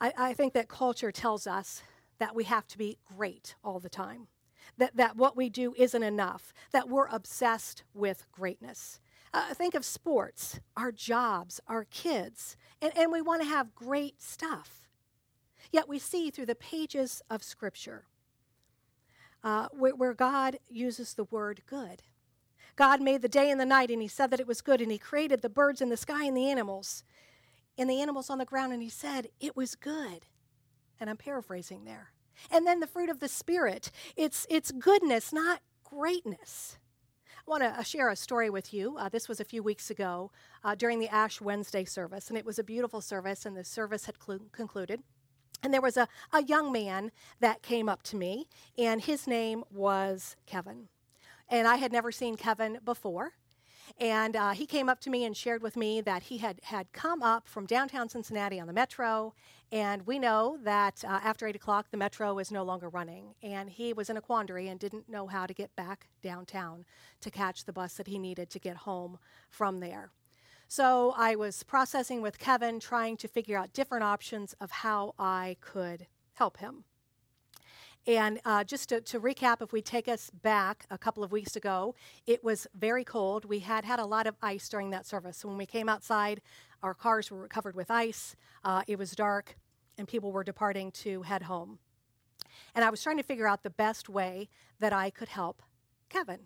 I, 0.00 0.12
I 0.16 0.32
think 0.34 0.52
that 0.54 0.68
culture 0.68 1.12
tells 1.12 1.46
us 1.46 1.82
that 2.18 2.34
we 2.34 2.44
have 2.44 2.66
to 2.68 2.78
be 2.78 2.98
great 3.16 3.54
all 3.64 3.80
the 3.80 3.88
time, 3.88 4.28
that, 4.76 4.96
that 4.96 5.16
what 5.16 5.36
we 5.36 5.48
do 5.48 5.74
isn't 5.76 6.02
enough, 6.02 6.52
that 6.72 6.88
we're 6.88 7.08
obsessed 7.08 7.82
with 7.94 8.30
greatness. 8.30 9.00
Uh, 9.32 9.54
think 9.54 9.74
of 9.74 9.84
sports, 9.84 10.58
our 10.76 10.90
jobs, 10.90 11.60
our 11.68 11.84
kids, 11.84 12.56
and, 12.82 12.92
and 12.96 13.12
we 13.12 13.22
want 13.22 13.40
to 13.42 13.48
have 13.48 13.74
great 13.74 14.20
stuff. 14.20 14.88
Yet 15.70 15.88
we 15.88 15.98
see 16.00 16.30
through 16.30 16.46
the 16.46 16.54
pages 16.54 17.22
of 17.30 17.42
Scripture 17.44 18.06
uh, 19.44 19.68
where, 19.72 19.94
where 19.94 20.14
God 20.14 20.58
uses 20.68 21.14
the 21.14 21.24
word 21.24 21.62
good. 21.66 22.02
God 22.76 23.00
made 23.00 23.22
the 23.22 23.28
day 23.28 23.50
and 23.50 23.60
the 23.60 23.66
night, 23.66 23.90
and 23.90 24.02
He 24.02 24.08
said 24.08 24.30
that 24.30 24.40
it 24.40 24.46
was 24.46 24.60
good, 24.60 24.80
and 24.80 24.90
He 24.90 24.98
created 24.98 25.42
the 25.42 25.48
birds 25.48 25.80
in 25.80 25.90
the 25.90 25.96
sky 25.96 26.24
and 26.24 26.36
the 26.36 26.50
animals, 26.50 27.04
and 27.78 27.88
the 27.88 28.00
animals 28.00 28.30
on 28.30 28.38
the 28.38 28.44
ground, 28.44 28.72
and 28.72 28.82
He 28.82 28.88
said 28.88 29.28
it 29.38 29.56
was 29.56 29.74
good. 29.74 30.26
And 30.98 31.08
I'm 31.08 31.16
paraphrasing 31.16 31.84
there. 31.84 32.12
And 32.50 32.66
then 32.66 32.80
the 32.80 32.86
fruit 32.86 33.10
of 33.10 33.20
the 33.20 33.28
Spirit, 33.28 33.90
it's, 34.16 34.46
it's 34.50 34.72
goodness, 34.72 35.32
not 35.32 35.60
greatness. 35.84 36.78
I 37.46 37.50
want 37.50 37.62
to 37.62 37.70
uh, 37.70 37.82
share 37.82 38.10
a 38.10 38.16
story 38.16 38.50
with 38.50 38.74
you. 38.74 38.96
Uh, 38.98 39.08
this 39.08 39.28
was 39.28 39.40
a 39.40 39.44
few 39.44 39.62
weeks 39.62 39.90
ago 39.90 40.30
uh, 40.62 40.74
during 40.74 40.98
the 40.98 41.08
Ash 41.08 41.40
Wednesday 41.40 41.84
service, 41.84 42.28
and 42.28 42.36
it 42.36 42.44
was 42.44 42.58
a 42.58 42.64
beautiful 42.64 43.00
service, 43.00 43.46
and 43.46 43.56
the 43.56 43.64
service 43.64 44.04
had 44.04 44.16
cl- 44.22 44.40
concluded. 44.52 45.02
And 45.62 45.72
there 45.72 45.80
was 45.80 45.96
a, 45.96 46.06
a 46.32 46.42
young 46.42 46.70
man 46.70 47.12
that 47.40 47.62
came 47.62 47.88
up 47.88 48.02
to 48.04 48.16
me, 48.16 48.46
and 48.76 49.00
his 49.00 49.26
name 49.26 49.64
was 49.70 50.36
Kevin. 50.46 50.88
And 51.48 51.66
I 51.66 51.76
had 51.76 51.92
never 51.92 52.12
seen 52.12 52.36
Kevin 52.36 52.78
before. 52.84 53.32
And 54.00 54.34
uh, 54.34 54.50
he 54.52 54.64
came 54.64 54.88
up 54.88 54.98
to 55.00 55.10
me 55.10 55.24
and 55.26 55.36
shared 55.36 55.62
with 55.62 55.76
me 55.76 56.00
that 56.00 56.22
he 56.22 56.38
had, 56.38 56.58
had 56.62 56.90
come 56.92 57.22
up 57.22 57.46
from 57.46 57.66
downtown 57.66 58.08
Cincinnati 58.08 58.58
on 58.58 58.66
the 58.66 58.72
metro. 58.72 59.34
And 59.70 60.06
we 60.06 60.18
know 60.18 60.56
that 60.64 61.04
uh, 61.04 61.20
after 61.22 61.46
8 61.46 61.54
o'clock, 61.54 61.90
the 61.90 61.98
metro 61.98 62.38
is 62.38 62.50
no 62.50 62.62
longer 62.62 62.88
running. 62.88 63.34
And 63.42 63.68
he 63.68 63.92
was 63.92 64.08
in 64.08 64.16
a 64.16 64.22
quandary 64.22 64.68
and 64.68 64.80
didn't 64.80 65.10
know 65.10 65.26
how 65.26 65.44
to 65.44 65.52
get 65.52 65.76
back 65.76 66.08
downtown 66.22 66.86
to 67.20 67.30
catch 67.30 67.66
the 67.66 67.74
bus 67.74 67.94
that 67.94 68.06
he 68.06 68.18
needed 68.18 68.48
to 68.50 68.58
get 68.58 68.78
home 68.78 69.18
from 69.50 69.80
there. 69.80 70.10
So 70.66 71.12
I 71.16 71.34
was 71.34 71.62
processing 71.62 72.22
with 72.22 72.38
Kevin, 72.38 72.80
trying 72.80 73.18
to 73.18 73.28
figure 73.28 73.58
out 73.58 73.74
different 73.74 74.04
options 74.04 74.54
of 74.60 74.70
how 74.70 75.14
I 75.18 75.56
could 75.60 76.06
help 76.34 76.56
him. 76.56 76.84
And 78.06 78.40
uh, 78.44 78.64
just 78.64 78.88
to, 78.88 79.00
to, 79.02 79.20
recap, 79.20 79.60
if 79.60 79.72
we 79.72 79.82
take 79.82 80.08
us 80.08 80.30
back 80.42 80.86
a 80.90 80.96
couple 80.96 81.22
of 81.22 81.32
weeks 81.32 81.54
ago, 81.54 81.94
it 82.26 82.42
was 82.42 82.66
very 82.74 83.04
cold. 83.04 83.44
We 83.44 83.58
had 83.58 83.84
had 83.84 83.98
a 83.98 84.06
lot 84.06 84.26
of 84.26 84.36
ice 84.42 84.68
during 84.68 84.90
that 84.90 85.06
service. 85.06 85.36
So 85.36 85.48
when 85.48 85.58
we 85.58 85.66
came 85.66 85.88
outside, 85.88 86.40
our 86.82 86.94
cars 86.94 87.30
were 87.30 87.46
covered 87.46 87.76
with 87.76 87.90
ice. 87.90 88.36
Uh, 88.64 88.82
it 88.86 88.98
was 88.98 89.12
dark, 89.12 89.56
and 89.98 90.08
people 90.08 90.32
were 90.32 90.44
departing 90.44 90.90
to 90.92 91.22
head 91.22 91.42
home. 91.42 91.78
And 92.74 92.84
I 92.84 92.90
was 92.90 93.02
trying 93.02 93.18
to 93.18 93.22
figure 93.22 93.46
out 93.46 93.62
the 93.62 93.70
best 93.70 94.08
way 94.08 94.48
that 94.78 94.92
I 94.92 95.10
could 95.10 95.28
help 95.28 95.62
Kevin. 96.08 96.40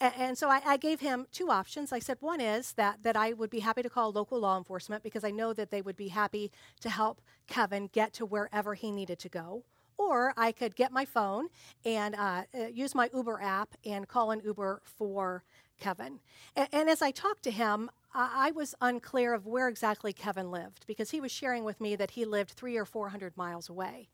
And, 0.00 0.14
and 0.16 0.38
so 0.38 0.48
I, 0.48 0.62
I, 0.64 0.76
gave 0.76 1.00
him 1.00 1.26
two 1.32 1.50
options. 1.50 1.92
I 1.92 1.98
said, 1.98 2.16
one 2.20 2.40
is 2.40 2.72
that, 2.72 3.02
that 3.02 3.16
I 3.16 3.32
would 3.32 3.50
be 3.50 3.60
happy 3.60 3.82
to 3.82 3.90
call 3.90 4.12
local 4.12 4.40
law 4.40 4.56
enforcement 4.56 5.02
because 5.02 5.24
I 5.24 5.30
know 5.30 5.52
that 5.52 5.70
they 5.70 5.82
would 5.82 5.96
be 5.96 6.08
happy 6.08 6.50
to 6.80 6.88
help 6.88 7.20
Kevin 7.46 7.88
get 7.92 8.12
to 8.14 8.26
wherever 8.26 8.74
he 8.74 8.90
needed 8.90 9.18
to 9.20 9.28
go. 9.28 9.64
Or 9.98 10.32
I 10.36 10.52
could 10.52 10.76
get 10.76 10.92
my 10.92 11.04
phone 11.04 11.48
and 11.84 12.14
uh, 12.14 12.42
uh, 12.54 12.66
use 12.72 12.94
my 12.94 13.10
Uber 13.14 13.40
app 13.40 13.74
and 13.84 14.08
call 14.08 14.30
an 14.30 14.40
Uber 14.44 14.82
for 14.84 15.44
Kevin. 15.78 16.20
And, 16.56 16.68
and 16.72 16.90
as 16.90 17.02
I 17.02 17.10
talked 17.10 17.42
to 17.44 17.50
him, 17.50 17.90
I, 18.14 18.48
I 18.48 18.50
was 18.52 18.74
unclear 18.80 19.34
of 19.34 19.46
where 19.46 19.68
exactly 19.68 20.12
Kevin 20.12 20.50
lived 20.50 20.84
because 20.86 21.10
he 21.10 21.20
was 21.20 21.32
sharing 21.32 21.64
with 21.64 21.80
me 21.80 21.96
that 21.96 22.12
he 22.12 22.24
lived 22.24 22.50
three 22.50 22.76
or 22.76 22.84
400 22.84 23.36
miles 23.36 23.68
away. 23.68 24.08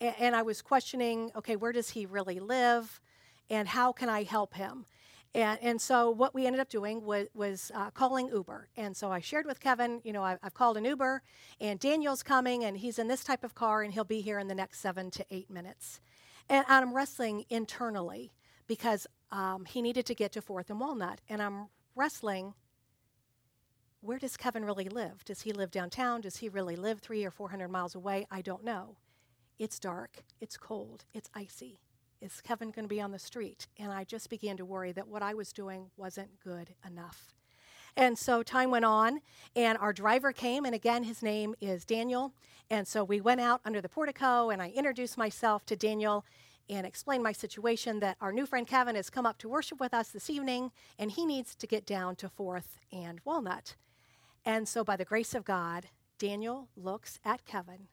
And, 0.00 0.14
and 0.18 0.36
I 0.36 0.42
was 0.42 0.62
questioning 0.62 1.30
okay, 1.36 1.56
where 1.56 1.72
does 1.72 1.90
he 1.90 2.06
really 2.06 2.40
live? 2.40 3.00
And 3.50 3.68
how 3.68 3.92
can 3.92 4.08
I 4.08 4.24
help 4.24 4.54
him? 4.54 4.84
And, 5.34 5.58
and 5.62 5.80
so 5.80 6.10
what 6.10 6.34
we 6.34 6.46
ended 6.46 6.60
up 6.60 6.68
doing 6.68 7.04
was, 7.04 7.26
was 7.34 7.70
uh, 7.74 7.90
calling 7.90 8.28
Uber. 8.28 8.68
And 8.76 8.96
so 8.96 9.12
I 9.12 9.20
shared 9.20 9.46
with 9.46 9.60
Kevin, 9.60 10.00
you 10.02 10.12
know, 10.12 10.22
I, 10.22 10.38
have 10.42 10.54
called 10.54 10.76
an 10.76 10.84
Uber, 10.84 11.22
and 11.60 11.78
Daniel's 11.78 12.22
coming, 12.22 12.64
and 12.64 12.78
he's 12.78 12.98
in 12.98 13.08
this 13.08 13.24
type 13.24 13.44
of 13.44 13.54
car, 13.54 13.82
and 13.82 13.92
he'll 13.92 14.04
be 14.04 14.20
here 14.20 14.38
in 14.38 14.48
the 14.48 14.54
next 14.54 14.80
seven 14.80 15.10
to 15.12 15.26
eight 15.30 15.50
minutes. 15.50 16.00
And 16.48 16.64
I'm 16.68 16.94
wrestling 16.94 17.44
internally 17.50 18.32
because 18.66 19.06
um, 19.30 19.66
he 19.66 19.82
needed 19.82 20.06
to 20.06 20.14
get 20.14 20.32
to 20.32 20.42
Fourth 20.42 20.70
and 20.70 20.80
Walnut. 20.80 21.20
And 21.28 21.42
I'm 21.42 21.68
wrestling 21.94 22.54
where 24.00 24.18
does 24.18 24.36
Kevin 24.36 24.64
really 24.64 24.88
live? 24.88 25.24
Does 25.24 25.42
he 25.42 25.52
live 25.52 25.72
downtown? 25.72 26.20
Does 26.20 26.36
he 26.36 26.48
really 26.48 26.76
live 26.76 27.00
three 27.00 27.24
or 27.24 27.32
400 27.32 27.68
miles 27.68 27.96
away? 27.96 28.28
I 28.30 28.42
don't 28.42 28.62
know. 28.62 28.96
It's 29.58 29.80
dark, 29.80 30.22
it's 30.40 30.56
cold, 30.56 31.04
it's 31.12 31.28
icy 31.34 31.80
is 32.20 32.40
Kevin 32.40 32.70
going 32.70 32.84
to 32.84 32.88
be 32.88 33.00
on 33.00 33.12
the 33.12 33.18
street? 33.18 33.66
And 33.78 33.92
I 33.92 34.04
just 34.04 34.30
began 34.30 34.56
to 34.56 34.64
worry 34.64 34.92
that 34.92 35.08
what 35.08 35.22
I 35.22 35.34
was 35.34 35.52
doing 35.52 35.90
wasn't 35.96 36.40
good 36.40 36.74
enough. 36.86 37.34
And 37.96 38.16
so 38.16 38.42
time 38.42 38.70
went 38.70 38.84
on, 38.84 39.20
and 39.56 39.76
our 39.78 39.92
driver 39.92 40.32
came, 40.32 40.64
and 40.64 40.74
again, 40.74 41.02
his 41.02 41.22
name 41.22 41.54
is 41.60 41.84
Daniel. 41.84 42.32
And 42.70 42.86
so 42.86 43.02
we 43.02 43.20
went 43.20 43.40
out 43.40 43.60
under 43.64 43.80
the 43.80 43.88
portico, 43.88 44.50
and 44.50 44.62
I 44.62 44.68
introduced 44.70 45.18
myself 45.18 45.66
to 45.66 45.76
Daniel 45.76 46.24
and 46.70 46.86
explained 46.86 47.24
my 47.24 47.32
situation 47.32 48.00
that 48.00 48.16
our 48.20 48.32
new 48.32 48.46
friend 48.46 48.66
Kevin 48.66 48.94
has 48.94 49.10
come 49.10 49.26
up 49.26 49.38
to 49.38 49.48
worship 49.48 49.80
with 49.80 49.94
us 49.94 50.10
this 50.10 50.28
evening, 50.28 50.70
and 50.98 51.10
he 51.10 51.24
needs 51.24 51.54
to 51.54 51.66
get 51.66 51.86
down 51.86 52.14
to 52.16 52.28
Fourth 52.28 52.78
and 52.92 53.20
Walnut. 53.24 53.74
And 54.44 54.68
so, 54.68 54.84
by 54.84 54.96
the 54.96 55.04
grace 55.04 55.34
of 55.34 55.44
God, 55.44 55.86
Daniel 56.18 56.68
looks 56.76 57.18
at 57.24 57.46
Kevin 57.46 57.88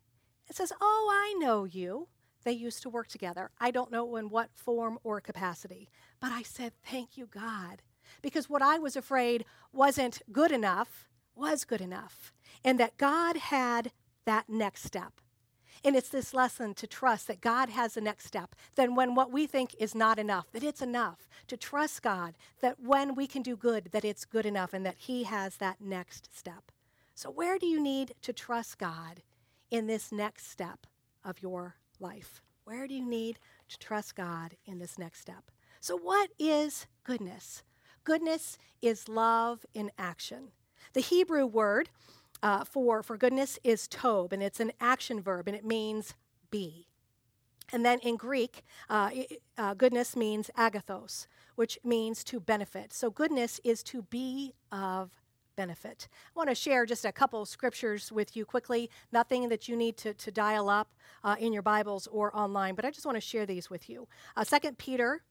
and 0.47 0.55
says, 0.55 0.71
Oh, 0.79 1.09
I 1.11 1.33
know 1.39 1.63
you. 1.63 2.07
They 2.45 2.53
used 2.53 2.83
to 2.83 2.89
work 2.89 3.07
together. 3.07 3.49
I 3.59 3.71
don't 3.71 3.91
know 3.91 4.15
in 4.15 4.29
what 4.29 4.51
form 4.55 4.99
or 5.03 5.19
capacity. 5.19 5.89
But 6.21 6.31
I 6.31 6.43
said, 6.43 6.71
Thank 6.85 7.17
you, 7.17 7.27
God. 7.27 7.81
Because 8.21 8.49
what 8.49 8.61
I 8.61 8.77
was 8.77 8.95
afraid 8.95 9.45
wasn't 9.73 10.21
good 10.31 10.51
enough 10.51 11.09
was 11.35 11.65
good 11.65 11.81
enough. 11.81 12.31
And 12.63 12.79
that 12.79 12.97
God 12.97 13.35
had 13.35 13.91
that 14.25 14.47
next 14.47 14.83
step. 14.83 15.13
And 15.83 15.95
it's 15.95 16.09
this 16.09 16.33
lesson 16.33 16.73
to 16.75 16.87
trust 16.87 17.27
that 17.27 17.41
God 17.41 17.69
has 17.69 17.95
the 17.95 18.01
next 18.01 18.25
step. 18.25 18.55
Then, 18.75 18.95
when 18.95 19.13
what 19.13 19.31
we 19.31 19.45
think 19.45 19.75
is 19.77 19.93
not 19.93 20.17
enough, 20.17 20.51
that 20.53 20.63
it's 20.63 20.81
enough. 20.81 21.27
To 21.47 21.57
trust 21.57 22.01
God 22.01 22.35
that 22.61 22.79
when 22.79 23.13
we 23.15 23.27
can 23.27 23.41
do 23.41 23.57
good, 23.57 23.89
that 23.91 24.05
it's 24.05 24.23
good 24.23 24.45
enough 24.45 24.73
and 24.73 24.85
that 24.85 24.95
He 24.97 25.23
has 25.23 25.57
that 25.57 25.81
next 25.81 26.29
step. 26.35 26.71
So, 27.13 27.29
where 27.29 27.57
do 27.57 27.65
you 27.65 27.81
need 27.81 28.13
to 28.21 28.33
trust 28.33 28.77
God 28.77 29.21
in 29.69 29.87
this 29.87 30.11
next 30.11 30.49
step 30.49 30.87
of 31.23 31.41
your 31.41 31.75
life? 31.99 32.41
Where 32.63 32.87
do 32.87 32.93
you 32.95 33.05
need 33.05 33.39
to 33.69 33.77
trust 33.77 34.15
God 34.15 34.55
in 34.65 34.79
this 34.79 34.97
next 34.97 35.21
step? 35.21 35.51
So, 35.79 35.97
what 35.97 36.31
is 36.39 36.87
goodness? 37.03 37.63
Goodness 38.03 38.57
is 38.81 39.07
love 39.09 39.65
in 39.73 39.91
action. 39.97 40.49
The 40.93 41.01
Hebrew 41.01 41.45
word 41.45 41.89
uh, 42.41 42.63
for, 42.63 43.03
for 43.03 43.17
goodness 43.17 43.59
is 43.63 43.87
tob, 43.87 44.33
and 44.33 44.41
it's 44.41 44.59
an 44.59 44.71
action 44.79 45.21
verb, 45.21 45.47
and 45.47 45.55
it 45.55 45.65
means 45.65 46.13
be. 46.51 46.87
And 47.73 47.85
then 47.85 47.99
in 47.99 48.15
Greek, 48.15 48.63
uh, 48.89 49.09
uh, 49.57 49.73
goodness 49.73 50.15
means 50.15 50.51
agathos, 50.57 51.27
which 51.55 51.79
means 51.83 52.23
to 52.25 52.39
benefit. 52.39 52.93
So 52.93 53.09
goodness 53.09 53.59
is 53.63 53.81
to 53.83 54.03
be 54.03 54.53
of 54.71 55.11
benefit. 55.55 56.07
I 56.35 56.39
want 56.39 56.49
to 56.49 56.55
share 56.55 56.85
just 56.85 57.05
a 57.05 57.11
couple 57.11 57.45
scriptures 57.45 58.11
with 58.11 58.35
you 58.35 58.45
quickly, 58.45 58.89
nothing 59.11 59.49
that 59.49 59.67
you 59.67 59.75
need 59.75 59.97
to, 59.97 60.13
to 60.13 60.31
dial 60.31 60.69
up 60.69 60.89
uh, 61.23 61.35
in 61.39 61.53
your 61.53 61.61
Bibles 61.61 62.07
or 62.07 62.35
online, 62.35 62.75
but 62.75 62.85
I 62.85 62.91
just 62.91 63.05
want 63.05 63.15
to 63.15 63.21
share 63.21 63.45
these 63.45 63.69
with 63.69 63.89
you. 63.89 64.07
Uh, 64.35 64.43
2 64.43 64.73
Peter 64.73 65.21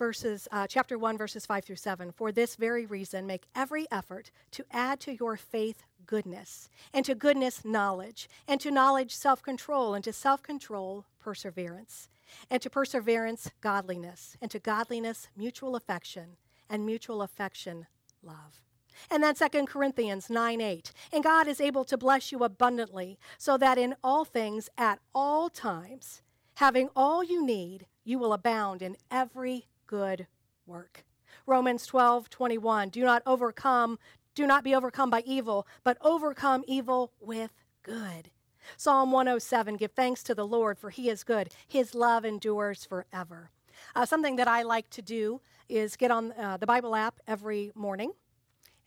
verses 0.00 0.48
uh, 0.50 0.66
chapter 0.66 0.98
1 0.98 1.18
verses 1.18 1.44
5 1.44 1.62
through 1.62 1.76
7 1.76 2.10
for 2.10 2.32
this 2.32 2.56
very 2.56 2.86
reason 2.86 3.26
make 3.26 3.44
every 3.54 3.86
effort 3.92 4.30
to 4.50 4.64
add 4.72 4.98
to 4.98 5.12
your 5.12 5.36
faith 5.36 5.82
goodness 6.06 6.70
and 6.94 7.04
to 7.04 7.14
goodness 7.14 7.66
knowledge 7.66 8.26
and 8.48 8.62
to 8.62 8.70
knowledge 8.70 9.14
self-control 9.14 9.92
and 9.92 10.02
to 10.02 10.10
self-control 10.10 11.04
perseverance 11.20 12.08
and 12.50 12.62
to 12.62 12.70
perseverance 12.70 13.50
godliness 13.60 14.38
and 14.40 14.50
to 14.50 14.58
godliness 14.58 15.28
mutual 15.36 15.76
affection 15.76 16.38
and 16.70 16.86
mutual 16.86 17.20
affection 17.20 17.86
love 18.22 18.62
and 19.10 19.22
then 19.22 19.34
2 19.34 19.66
Corinthians 19.66 20.28
9 20.28 20.60
8. 20.60 20.92
And 21.12 21.24
God 21.24 21.46
is 21.46 21.60
able 21.60 21.84
to 21.84 21.96
bless 21.96 22.32
you 22.32 22.44
abundantly, 22.44 23.18
so 23.38 23.56
that 23.56 23.78
in 23.78 23.94
all 24.02 24.24
things, 24.24 24.68
at 24.76 24.98
all 25.14 25.48
times, 25.48 26.22
having 26.54 26.90
all 26.94 27.22
you 27.22 27.44
need, 27.44 27.86
you 28.04 28.18
will 28.18 28.32
abound 28.32 28.82
in 28.82 28.96
every 29.10 29.66
good 29.86 30.26
work. 30.66 31.04
Romans 31.46 31.86
12 31.86 32.28
21. 32.30 32.88
Do 32.90 33.02
not 33.02 33.22
overcome, 33.26 33.98
do 34.34 34.46
not 34.46 34.64
be 34.64 34.74
overcome 34.74 35.10
by 35.10 35.22
evil, 35.26 35.66
but 35.84 35.98
overcome 36.02 36.64
evil 36.66 37.12
with 37.20 37.52
good. 37.82 38.30
Psalm 38.76 39.10
107 39.10 39.76
Give 39.76 39.90
thanks 39.92 40.22
to 40.24 40.34
the 40.34 40.46
Lord, 40.46 40.78
for 40.78 40.90
he 40.90 41.08
is 41.08 41.24
good. 41.24 41.54
His 41.66 41.94
love 41.94 42.24
endures 42.24 42.84
forever. 42.84 43.50
Uh, 43.94 44.04
something 44.04 44.36
that 44.36 44.48
I 44.48 44.62
like 44.62 44.90
to 44.90 45.02
do 45.02 45.40
is 45.68 45.96
get 45.96 46.10
on 46.10 46.32
uh, 46.32 46.56
the 46.56 46.66
Bible 46.66 46.94
app 46.94 47.18
every 47.26 47.72
morning 47.74 48.12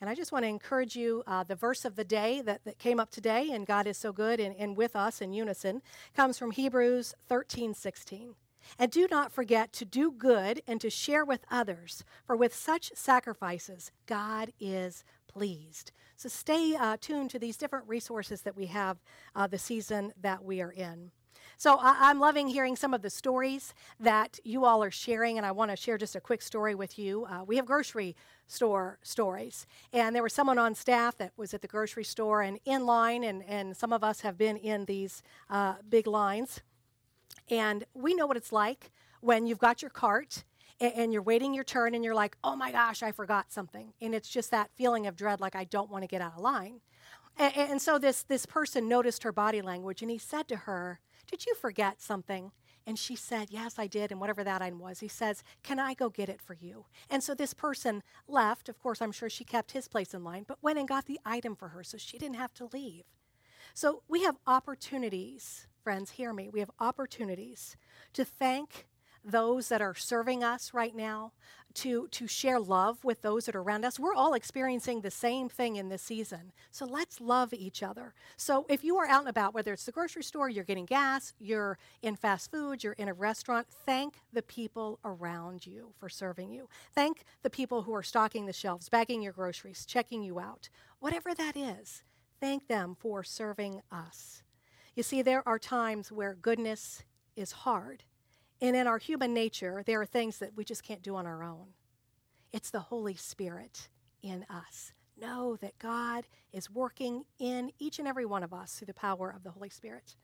and 0.03 0.09
I 0.09 0.15
just 0.15 0.33
want 0.33 0.43
to 0.43 0.49
encourage 0.49 0.97
you 0.97 1.23
uh, 1.25 1.45
the 1.45 1.55
verse 1.55 1.85
of 1.85 1.95
the 1.95 2.03
day 2.03 2.41
that, 2.41 2.65
that 2.65 2.77
came 2.77 2.99
up 2.99 3.09
today, 3.09 3.51
and 3.53 3.65
God 3.65 3.87
is 3.87 3.95
so 3.95 4.11
good 4.11 4.41
and, 4.41 4.53
and 4.57 4.75
with 4.75 4.97
us 4.97 5.21
in 5.21 5.31
unison, 5.31 5.81
comes 6.13 6.37
from 6.37 6.51
Hebrews 6.51 7.15
13 7.29 7.73
16. 7.73 8.35
And 8.77 8.91
do 8.91 9.07
not 9.09 9.31
forget 9.31 9.71
to 9.71 9.85
do 9.85 10.11
good 10.11 10.61
and 10.67 10.81
to 10.81 10.89
share 10.89 11.23
with 11.23 11.45
others, 11.49 12.03
for 12.27 12.35
with 12.35 12.53
such 12.53 12.91
sacrifices, 12.95 13.93
God 14.05 14.51
is 14.59 15.05
pleased. 15.25 15.93
So 16.17 16.27
stay 16.27 16.75
uh, 16.75 16.97
tuned 16.99 17.29
to 17.29 17.39
these 17.39 17.55
different 17.55 17.87
resources 17.87 18.41
that 18.41 18.57
we 18.57 18.65
have 18.65 18.97
uh, 19.37 19.47
the 19.47 19.57
season 19.57 20.11
that 20.21 20.43
we 20.43 20.59
are 20.59 20.73
in. 20.73 21.11
So 21.57 21.77
I- 21.79 22.09
am 22.09 22.19
loving 22.19 22.47
hearing 22.47 22.75
some 22.75 22.93
of 22.93 23.01
the 23.01 23.09
stories 23.09 23.73
that 23.99 24.39
you 24.43 24.65
all 24.65 24.83
are 24.83 24.91
sharing, 24.91 25.37
and 25.37 25.45
I 25.45 25.51
want 25.51 25.71
to 25.71 25.77
share 25.77 25.97
just 25.97 26.15
a 26.15 26.21
quick 26.21 26.41
story 26.41 26.75
with 26.75 26.97
you. 26.97 27.25
Uh, 27.25 27.43
we 27.45 27.55
have 27.57 27.65
grocery 27.65 28.15
store 28.47 28.99
stories, 29.01 29.65
and 29.91 30.15
there 30.15 30.23
was 30.23 30.33
someone 30.33 30.57
on 30.57 30.75
staff 30.75 31.17
that 31.17 31.31
was 31.37 31.53
at 31.53 31.61
the 31.61 31.67
grocery 31.67 32.03
store 32.03 32.41
and 32.41 32.59
in 32.65 32.85
line, 32.85 33.23
and, 33.23 33.43
and 33.47 33.77
some 33.77 33.93
of 33.93 34.03
us 34.03 34.21
have 34.21 34.37
been 34.37 34.57
in 34.57 34.85
these 34.85 35.21
uh, 35.49 35.75
big 35.89 36.07
lines. 36.07 36.61
And 37.49 37.83
we 37.93 38.13
know 38.13 38.25
what 38.25 38.37
it's 38.37 38.51
like 38.51 38.91
when 39.21 39.45
you've 39.45 39.59
got 39.59 39.81
your 39.81 39.91
cart 39.91 40.43
and, 40.79 41.13
you're 41.13 41.21
waiting 41.21 41.53
your 41.53 41.63
turn 41.63 41.95
and 41.95 42.03
you're 42.03 42.15
like, 42.15 42.35
oh 42.43 42.55
my 42.55 42.71
gosh, 42.71 43.03
I 43.03 43.11
forgot 43.11 43.51
something. 43.51 43.93
And 44.01 44.13
it's 44.13 44.27
just 44.27 44.51
that 44.51 44.69
feeling 44.75 45.07
of 45.07 45.15
dread, 45.15 45.39
like 45.39 45.55
I 45.55 45.63
don't 45.63 45.89
want 45.89 46.03
to 46.03 46.07
get 46.07 46.21
out 46.21 46.33
of 46.35 46.41
line. 46.41 46.81
And, 47.37 47.55
and 47.55 47.81
so 47.81 47.97
this, 47.97 48.23
this 48.23 48.45
person 48.45 48.89
noticed 48.89 49.23
her 49.23 49.31
body 49.31 49.61
language 49.61 50.01
and 50.01 50.11
he 50.11 50.17
said 50.17 50.47
to 50.49 50.57
her, 50.57 50.99
did 51.27 51.45
you 51.45 51.55
forget 51.55 52.01
something? 52.01 52.51
And 52.85 52.99
she 52.99 53.15
said, 53.15 53.47
Yes, 53.49 53.79
I 53.79 53.87
did. 53.87 54.11
And 54.11 54.19
whatever 54.19 54.43
that 54.43 54.61
item 54.61 54.79
was, 54.79 54.99
he 54.99 55.07
says, 55.07 55.43
Can 55.63 55.79
I 55.79 55.93
go 55.93 56.09
get 56.09 56.29
it 56.29 56.41
for 56.41 56.53
you? 56.53 56.85
And 57.09 57.23
so 57.23 57.33
this 57.33 57.53
person 57.53 58.03
left. 58.27 58.69
Of 58.69 58.79
course, 58.79 59.01
I'm 59.01 59.11
sure 59.11 59.29
she 59.29 59.45
kept 59.45 59.71
his 59.71 59.87
place 59.87 60.13
in 60.13 60.23
line, 60.23 60.45
but 60.47 60.61
went 60.61 60.79
and 60.79 60.87
got 60.87 61.05
the 61.05 61.19
item 61.25 61.55
for 61.55 61.69
her 61.69 61.83
so 61.83 61.97
she 61.97 62.17
didn't 62.17 62.35
have 62.35 62.53
to 62.55 62.69
leave. 62.73 63.03
So 63.73 64.03
we 64.07 64.23
have 64.23 64.37
opportunities, 64.45 65.67
friends, 65.83 66.11
hear 66.11 66.33
me. 66.33 66.49
We 66.49 66.59
have 66.59 66.71
opportunities 66.79 67.75
to 68.13 68.25
thank 68.25 68.87
those 69.23 69.69
that 69.69 69.81
are 69.81 69.95
serving 69.95 70.43
us 70.43 70.73
right 70.73 70.95
now, 70.95 71.31
to, 71.75 72.07
to 72.09 72.27
share 72.27 72.59
love 72.59 73.03
with 73.03 73.21
those 73.21 73.45
that 73.45 73.55
are 73.55 73.61
around 73.61 73.85
us. 73.85 73.99
We're 73.99 74.13
all 74.13 74.33
experiencing 74.33 75.01
the 75.01 75.11
same 75.11 75.49
thing 75.49 75.75
in 75.75 75.89
this 75.89 76.01
season. 76.01 76.51
So 76.71 76.85
let's 76.85 77.19
love 77.19 77.53
each 77.53 77.81
other. 77.81 78.13
So 78.37 78.65
if 78.69 78.83
you 78.83 78.97
are 78.97 79.07
out 79.07 79.21
and 79.21 79.29
about, 79.29 79.53
whether 79.53 79.73
it's 79.73 79.85
the 79.85 79.91
grocery 79.91 80.23
store, 80.23 80.49
you're 80.49 80.63
getting 80.63 80.85
gas, 80.85 81.33
you're 81.39 81.77
in 82.01 82.15
fast 82.15 82.51
food, 82.51 82.83
you're 82.83 82.93
in 82.93 83.07
a 83.07 83.13
restaurant, 83.13 83.67
thank 83.67 84.15
the 84.31 84.43
people 84.43 84.99
around 85.03 85.65
you 85.65 85.93
for 85.97 86.09
serving 86.09 86.51
you. 86.51 86.69
Thank 86.93 87.23
the 87.41 87.49
people 87.49 87.83
who 87.83 87.93
are 87.93 88.03
stocking 88.03 88.45
the 88.45 88.53
shelves, 88.53 88.89
bagging 88.89 89.21
your 89.21 89.33
groceries, 89.33 89.85
checking 89.85 90.21
you 90.21 90.39
out. 90.39 90.69
Whatever 90.99 91.33
that 91.33 91.57
is, 91.57 92.03
thank 92.39 92.67
them 92.67 92.95
for 92.99 93.23
serving 93.23 93.81
us. 93.91 94.43
You 94.95 95.01
see, 95.01 95.21
there 95.23 95.47
are 95.47 95.57
times 95.57 96.11
where 96.11 96.35
goodness 96.35 97.03
is 97.35 97.51
hard 97.51 98.03
and 98.63 98.77
in 98.77 98.87
our 98.87 98.97
human 98.97 99.33
nature, 99.33 99.83
there 99.85 99.99
are 99.99 100.05
things 100.05 100.37
that 100.37 100.55
we 100.55 100.63
just 100.63 100.83
can't 100.83 101.01
do 101.01 101.17
on 101.17 101.27
our 101.27 101.43
own. 101.43 101.73
It's 102.53 102.69
the 102.69 102.79
Holy 102.79 103.13
Spirit 103.13 103.89
in 104.21 104.45
us. 104.49 104.93
Know 105.19 105.57
that 105.57 105.77
God 105.79 106.27
is 106.53 106.71
working 106.71 107.25
in 107.37 107.73
each 107.77 107.99
and 107.99 108.07
every 108.07 108.25
one 108.25 108.41
of 108.41 108.53
us 108.53 108.75
through 108.75 108.85
the 108.85 108.93
power 108.93 109.29
of 109.35 109.43
the 109.43 109.51
Holy 109.51 109.69
Spirit. 109.69 110.15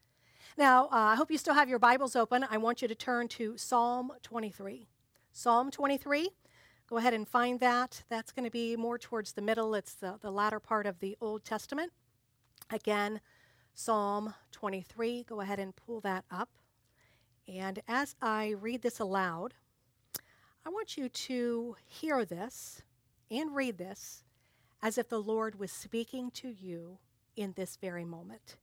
Now, 0.57 0.85
uh, 0.85 0.87
I 0.91 1.15
hope 1.15 1.29
you 1.29 1.37
still 1.37 1.53
have 1.53 1.67
your 1.67 1.79
Bibles 1.79 2.15
open. 2.15 2.45
I 2.49 2.57
want 2.57 2.81
you 2.81 2.87
to 2.87 2.95
turn 2.95 3.27
to 3.27 3.57
Psalm 3.57 4.13
23. 4.23 4.87
Psalm 5.33 5.69
23. 5.69 6.29
Go 6.87 6.95
ahead 6.95 7.13
and 7.13 7.27
find 7.27 7.59
that. 7.59 8.03
That's 8.07 8.31
going 8.31 8.45
to 8.45 8.51
be 8.51 8.77
more 8.77 8.97
towards 8.97 9.33
the 9.33 9.41
middle, 9.41 9.75
it's 9.75 9.95
the, 9.95 10.17
the 10.21 10.31
latter 10.31 10.61
part 10.61 10.85
of 10.85 10.99
the 10.99 11.17
Old 11.19 11.43
Testament. 11.43 11.91
Again, 12.71 13.19
Psalm 13.73 14.33
23. 14.53 15.25
Go 15.27 15.41
ahead 15.41 15.59
and 15.59 15.75
pull 15.75 15.99
that 16.01 16.23
up. 16.31 16.49
And 17.49 17.81
as 17.87 18.15
I 18.21 18.49
read 18.49 18.83
this 18.83 18.99
aloud, 18.99 19.55
I 20.65 20.69
want 20.69 20.97
you 20.97 21.09
to 21.09 21.75
hear 21.87 22.23
this 22.23 22.83
and 23.31 23.55
read 23.55 23.77
this 23.77 24.23
as 24.83 24.97
if 24.99 25.09
the 25.09 25.21
Lord 25.21 25.59
was 25.59 25.71
speaking 25.71 26.29
to 26.31 26.49
you 26.49 26.99
in 27.35 27.53
this 27.53 27.75
very 27.81 28.05
moment. 28.05 28.57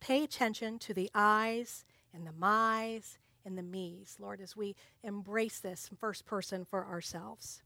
Pay 0.00 0.24
attention 0.24 0.80
to 0.80 0.92
the 0.92 1.08
I's 1.14 1.84
and 2.12 2.26
the 2.26 2.32
my's 2.32 3.18
and 3.44 3.56
the 3.56 3.62
me's, 3.62 4.16
Lord, 4.18 4.40
as 4.40 4.56
we 4.56 4.74
embrace 5.04 5.60
this 5.60 5.88
first 6.00 6.26
person 6.26 6.64
for 6.64 6.84
ourselves. 6.84 7.62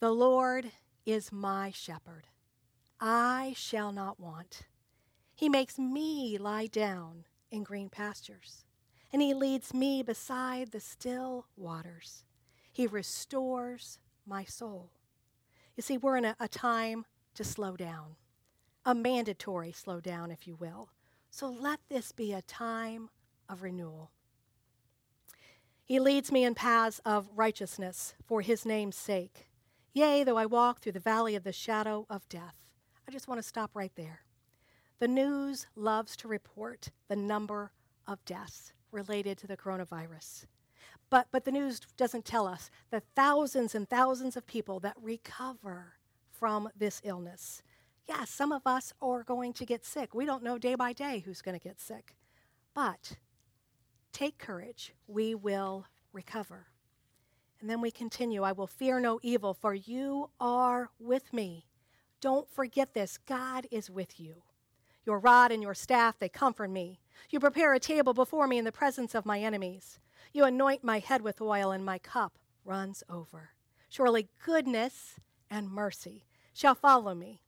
The 0.00 0.10
Lord 0.10 0.72
is 1.04 1.30
my 1.30 1.70
shepherd. 1.70 2.26
I 3.00 3.54
shall 3.56 3.92
not 3.92 4.18
want. 4.18 4.62
He 5.34 5.48
makes 5.48 5.78
me 5.78 6.36
lie 6.38 6.66
down 6.66 7.24
in 7.56 7.64
green 7.64 7.88
pastures, 7.88 8.64
and 9.12 9.20
He 9.20 9.34
leads 9.34 9.74
me 9.74 10.02
beside 10.02 10.70
the 10.70 10.80
still 10.80 11.46
waters. 11.56 12.24
He 12.70 12.86
restores 12.86 13.98
my 14.26 14.44
soul. 14.44 14.90
You 15.76 15.82
see, 15.82 15.96
we're 15.96 16.16
in 16.16 16.24
a, 16.24 16.36
a 16.38 16.48
time 16.48 17.06
to 17.34 17.42
slow 17.42 17.76
down, 17.76 18.16
a 18.84 18.94
mandatory 18.94 19.72
slow 19.72 20.00
down, 20.00 20.30
if 20.30 20.46
you 20.46 20.54
will. 20.54 20.90
So 21.30 21.48
let 21.48 21.80
this 21.88 22.12
be 22.12 22.32
a 22.32 22.42
time 22.42 23.10
of 23.48 23.62
renewal. 23.62 24.10
He 25.84 26.00
leads 26.00 26.32
me 26.32 26.44
in 26.44 26.54
paths 26.54 27.00
of 27.04 27.28
righteousness 27.34 28.14
for 28.26 28.40
his 28.40 28.66
name's 28.66 28.96
sake. 28.96 29.46
Yea, 29.92 30.24
though 30.24 30.36
I 30.36 30.46
walk 30.46 30.80
through 30.80 30.92
the 30.92 31.00
valley 31.00 31.34
of 31.36 31.44
the 31.44 31.52
shadow 31.52 32.06
of 32.10 32.28
death. 32.28 32.54
I 33.08 33.12
just 33.12 33.28
want 33.28 33.40
to 33.40 33.46
stop 33.46 33.70
right 33.74 33.92
there. 33.94 34.25
The 34.98 35.08
news 35.08 35.66
loves 35.76 36.16
to 36.16 36.28
report 36.28 36.90
the 37.08 37.16
number 37.16 37.70
of 38.06 38.24
deaths 38.24 38.72
related 38.92 39.36
to 39.38 39.46
the 39.46 39.56
coronavirus. 39.56 40.46
But, 41.10 41.28
but 41.30 41.44
the 41.44 41.52
news 41.52 41.80
doesn't 41.96 42.24
tell 42.24 42.46
us 42.46 42.70
the 42.90 43.02
thousands 43.14 43.74
and 43.74 43.88
thousands 43.88 44.36
of 44.36 44.46
people 44.46 44.80
that 44.80 44.96
recover 45.00 45.94
from 46.30 46.68
this 46.76 47.00
illness. 47.04 47.62
Yes, 48.08 48.18
yeah, 48.18 48.24
some 48.24 48.52
of 48.52 48.62
us 48.66 48.92
are 49.02 49.22
going 49.22 49.52
to 49.54 49.66
get 49.66 49.84
sick. 49.84 50.14
We 50.14 50.26
don't 50.26 50.42
know 50.42 50.58
day 50.58 50.74
by 50.74 50.92
day 50.92 51.22
who's 51.24 51.42
going 51.42 51.58
to 51.58 51.62
get 51.62 51.80
sick. 51.80 52.14
But 52.74 53.16
take 54.12 54.38
courage. 54.38 54.94
We 55.06 55.34
will 55.34 55.86
recover. 56.12 56.66
And 57.60 57.70
then 57.70 57.80
we 57.80 57.90
continue 57.90 58.42
I 58.42 58.52
will 58.52 58.66
fear 58.66 59.00
no 59.00 59.18
evil, 59.22 59.54
for 59.54 59.74
you 59.74 60.30
are 60.40 60.90
with 60.98 61.32
me. 61.32 61.66
Don't 62.20 62.48
forget 62.48 62.94
this 62.94 63.18
God 63.18 63.66
is 63.70 63.90
with 63.90 64.20
you. 64.20 64.42
Your 65.06 65.20
rod 65.20 65.52
and 65.52 65.62
your 65.62 65.74
staff, 65.74 66.18
they 66.18 66.28
comfort 66.28 66.68
me. 66.68 66.98
You 67.30 67.40
prepare 67.40 67.72
a 67.72 67.80
table 67.80 68.12
before 68.12 68.46
me 68.46 68.58
in 68.58 68.64
the 68.64 68.72
presence 68.72 69.14
of 69.14 69.24
my 69.24 69.40
enemies. 69.40 70.00
You 70.32 70.44
anoint 70.44 70.84
my 70.84 70.98
head 70.98 71.22
with 71.22 71.40
oil, 71.40 71.70
and 71.70 71.84
my 71.84 71.98
cup 71.98 72.38
runs 72.64 73.02
over. 73.08 73.50
Surely 73.88 74.28
goodness 74.44 75.20
and 75.48 75.70
mercy 75.70 76.26
shall 76.52 76.74
follow 76.74 77.14
me. 77.14 77.40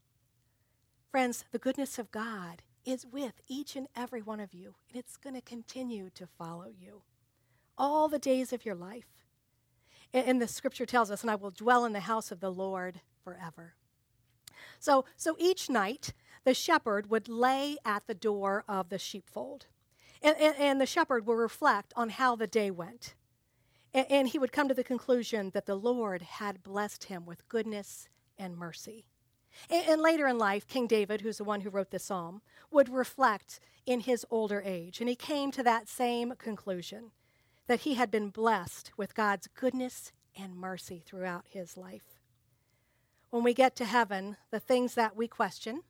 Friends, 1.11 1.44
the 1.51 1.59
goodness 1.59 1.99
of 1.99 2.12
God 2.12 2.62
is 2.85 3.05
with 3.05 3.40
each 3.49 3.77
and 3.77 3.88
every 3.97 4.23
one 4.23 4.40
of 4.40 4.55
you, 4.55 4.77
and 4.88 4.97
it's 4.97 5.16
going 5.16 5.35
to 5.35 5.42
continue 5.42 6.11
to 6.14 6.27
follow 6.27 6.68
you 6.68 7.03
all 7.77 8.09
the 8.09 8.18
days 8.18 8.53
of 8.53 8.64
your 8.64 8.75
life. 8.75 9.25
And 10.12 10.40
the 10.40 10.49
scripture 10.49 10.87
tells 10.87 11.11
us, 11.11 11.23
and 11.23 11.31
I 11.31 11.35
will 11.35 11.51
dwell 11.51 11.85
in 11.85 11.92
the 11.92 12.01
house 12.01 12.31
of 12.31 12.40
the 12.40 12.53
Lord 12.53 13.01
forever. 13.23 13.75
So, 14.79 15.05
so 15.16 15.37
each 15.38 15.68
night, 15.68 16.14
the 16.49 16.55
shepherd 16.55 17.11
would 17.11 17.29
lay 17.29 17.77
at 17.85 18.07
the 18.07 18.15
door 18.15 18.65
of 18.67 18.89
the 18.89 18.99
sheepfold. 18.99 19.67
And, 20.23 20.35
and, 20.41 20.57
and 20.57 20.81
the 20.81 20.87
shepherd 20.87 21.27
would 21.27 21.35
reflect 21.35 21.93
on 21.95 22.09
how 22.09 22.37
the 22.37 22.47
day 22.47 22.71
went. 22.71 23.15
And, 23.93 24.07
and 24.09 24.29
he 24.29 24.39
would 24.39 24.51
come 24.51 24.67
to 24.69 24.75
the 24.75 24.83
conclusion 24.83 25.51
that 25.51 25.67
the 25.67 25.75
Lord 25.75 26.23
had 26.23 26.63
blessed 26.63 27.05
him 27.05 27.27
with 27.27 27.47
goodness 27.51 28.09
and 28.39 28.57
mercy. 28.57 29.05
And, 29.69 30.01
later 30.01 30.27
in 30.27 30.39
life, 30.39 30.67
King 30.67 30.87
David, 30.87 31.21
who's 31.21 31.37
the 31.37 31.45
one 31.45 31.61
who 31.61 31.69
wrote 31.69 31.91
the 31.91 31.99
psalm, 31.99 32.41
would 32.71 32.89
reflect 32.89 33.61
in 33.85 34.01
his 34.01 34.25
older 34.31 34.63
age. 34.65 35.01
And 35.01 35.09
he 35.11 35.17
came 35.17 35.51
to 35.51 35.63
that 35.65 35.87
same 35.87 36.33
conclusion 36.39 37.11
that 37.67 37.81
he 37.81 37.93
had 37.93 38.11
been 38.11 38.31
blessed 38.31 38.93
with 38.97 39.15
God's 39.15 39.49
goodness 39.49 40.13
and 40.35 40.57
mercy 40.57 41.03
throughout 41.05 41.45
his 41.51 41.77
life. 41.77 42.19
When 43.29 43.45
we 43.45 43.53
get 43.53 43.77
to 43.77 43.85
heaven, 43.85 44.39
the 44.51 44.61
things 44.61 44.95
that 44.95 45.15
we 45.15 45.29
question, 45.29 45.83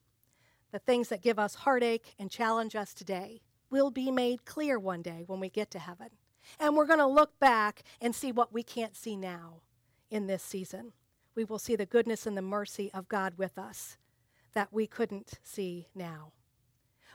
the 0.71 0.79
things 0.79 1.09
that 1.09 1.21
give 1.21 1.39
us 1.39 1.55
heartache 1.55 2.13
and 2.19 2.29
challenge 2.29 2.75
us 2.75 2.93
today 2.93 3.41
will 3.69 3.91
be 3.91 4.11
made 4.11 4.45
clear 4.45 4.79
one 4.79 5.01
day 5.01 5.23
when 5.27 5.39
we 5.39 5.49
get 5.49 5.71
to 5.71 5.79
heaven. 5.79 6.09
And 6.59 6.75
we're 6.75 6.87
going 6.87 6.99
to 6.99 7.07
look 7.07 7.39
back 7.39 7.83
and 8.01 8.15
see 8.15 8.31
what 8.31 8.53
we 8.53 8.63
can't 8.63 8.95
see 8.95 9.15
now 9.15 9.61
in 10.09 10.27
this 10.27 10.43
season. 10.43 10.93
We 11.35 11.43
will 11.43 11.59
see 11.59 11.75
the 11.75 11.85
goodness 11.85 12.25
and 12.25 12.35
the 12.35 12.41
mercy 12.41 12.91
of 12.93 13.07
God 13.07 13.33
with 13.37 13.57
us 13.57 13.97
that 14.53 14.73
we 14.73 14.87
couldn't 14.87 15.39
see 15.43 15.87
now. 15.93 16.31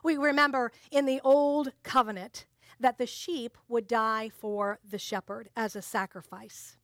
We 0.03 0.17
remember 0.17 0.71
in 0.91 1.07
the 1.07 1.21
old 1.25 1.73
covenant 1.83 2.47
that 2.79 2.99
the 2.99 3.07
sheep 3.07 3.57
would 3.69 3.89
die 3.89 4.29
for 4.29 4.79
the 4.89 4.99
shepherd 4.99 5.49
as 5.57 5.75
a 5.75 5.83
sacrifice. 5.83 6.77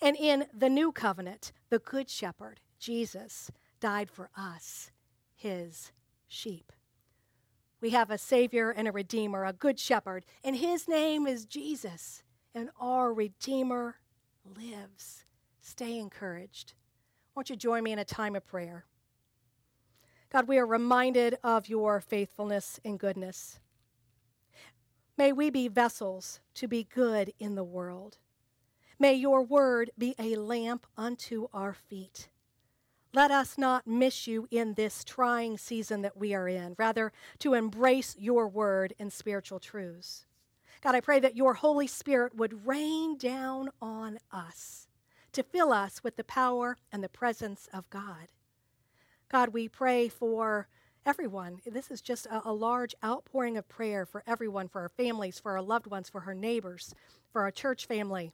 And 0.00 0.16
in 0.16 0.46
the 0.56 0.70
new 0.70 0.92
covenant, 0.92 1.52
the 1.68 1.78
good 1.78 2.08
shepherd, 2.08 2.60
Jesus, 2.78 3.50
died 3.80 4.10
for 4.10 4.30
us 4.36 4.90
his 5.34 5.92
sheep. 6.26 6.72
We 7.80 7.90
have 7.90 8.10
a 8.10 8.18
Savior 8.18 8.70
and 8.70 8.88
a 8.88 8.92
Redeemer, 8.92 9.44
a 9.44 9.52
Good 9.52 9.78
Shepherd, 9.78 10.24
and 10.42 10.56
his 10.56 10.88
name 10.88 11.26
is 11.26 11.44
Jesus, 11.44 12.22
and 12.54 12.70
our 12.80 13.12
Redeemer 13.12 13.96
lives. 14.44 15.24
Stay 15.60 15.98
encouraged. 15.98 16.74
Won't 17.34 17.50
you 17.50 17.56
join 17.56 17.82
me 17.82 17.92
in 17.92 17.98
a 17.98 18.04
time 18.04 18.36
of 18.36 18.46
prayer? 18.46 18.86
God, 20.30 20.48
we 20.48 20.58
are 20.58 20.66
reminded 20.66 21.38
of 21.44 21.68
your 21.68 22.00
faithfulness 22.00 22.80
and 22.84 22.98
goodness. 22.98 23.60
May 25.16 25.32
we 25.32 25.50
be 25.50 25.68
vessels 25.68 26.40
to 26.54 26.66
be 26.66 26.84
good 26.84 27.32
in 27.38 27.54
the 27.54 27.64
world. 27.64 28.18
May 28.98 29.14
your 29.14 29.42
word 29.42 29.90
be 29.96 30.14
a 30.18 30.36
lamp 30.36 30.86
unto 30.96 31.48
our 31.52 31.74
feet 31.74 32.28
let 33.14 33.30
us 33.30 33.56
not 33.56 33.86
miss 33.86 34.26
you 34.26 34.48
in 34.50 34.74
this 34.74 35.04
trying 35.04 35.56
season 35.56 36.02
that 36.02 36.16
we 36.16 36.34
are 36.34 36.48
in, 36.48 36.74
rather, 36.78 37.12
to 37.38 37.54
embrace 37.54 38.16
your 38.18 38.48
word 38.48 38.92
and 38.98 39.12
spiritual 39.12 39.60
truths. 39.60 40.26
God, 40.82 40.94
I 40.94 41.00
pray 41.00 41.20
that 41.20 41.36
your 41.36 41.54
Holy 41.54 41.86
Spirit 41.86 42.34
would 42.34 42.66
rain 42.66 43.16
down 43.16 43.70
on 43.80 44.18
us 44.32 44.88
to 45.32 45.42
fill 45.42 45.72
us 45.72 46.02
with 46.02 46.16
the 46.16 46.24
power 46.24 46.76
and 46.92 47.02
the 47.02 47.08
presence 47.08 47.68
of 47.72 47.88
God. 47.88 48.28
God, 49.30 49.50
we 49.50 49.68
pray 49.68 50.08
for 50.08 50.68
everyone. 51.06 51.60
This 51.66 51.90
is 51.90 52.00
just 52.00 52.26
a, 52.26 52.48
a, 52.48 52.52
large 52.52 52.94
outpouring 53.04 53.56
of 53.56 53.68
prayer 53.68 54.06
for 54.06 54.22
everyone, 54.26 54.68
for 54.68 54.80
our 54.80 54.88
families, 54.88 55.38
for 55.38 55.52
our 55.52 55.62
loved 55.62 55.86
ones, 55.86 56.08
for 56.08 56.22
our 56.26 56.34
neighbors, 56.34 56.94
for 57.32 57.42
our 57.42 57.50
church 57.50 57.86
family. 57.86 58.32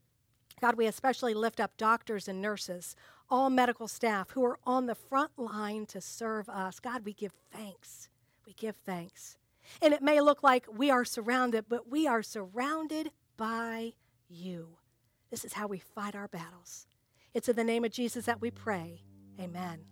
God, 0.60 0.76
we 0.76 0.86
especially 0.86 1.34
lift 1.34 1.60
up 1.60 1.76
doctors 1.76 2.28
and 2.28 2.40
nurses, 2.40 2.96
all 3.28 3.50
medical 3.50 3.88
staff 3.88 4.30
who 4.30 4.44
are 4.44 4.58
on 4.64 4.86
the 4.86 4.94
front 4.94 5.32
line 5.38 5.86
to 5.86 6.00
serve 6.00 6.48
us. 6.48 6.80
God, 6.80 7.04
we 7.04 7.12
give 7.12 7.32
thanks. 7.52 8.08
We 8.46 8.52
give 8.54 8.76
thanks. 8.76 9.36
And 9.80 9.94
it 9.94 10.02
may 10.02 10.20
look 10.20 10.42
like 10.42 10.66
we 10.72 10.90
are 10.90 11.04
surrounded, 11.04 11.66
but 11.68 11.88
we 11.88 12.06
are 12.06 12.22
surrounded 12.22 13.10
by 13.36 13.92
you. 14.28 14.76
This 15.30 15.44
is 15.44 15.52
how 15.52 15.66
we 15.66 15.78
fight 15.78 16.14
our 16.14 16.28
battles. 16.28 16.86
It's 17.32 17.48
in 17.48 17.56
the 17.56 17.64
name 17.64 17.84
of 17.84 17.92
Jesus 17.92 18.26
that 18.26 18.40
we 18.40 18.50
pray. 18.50 19.02
Amen. 19.38 19.84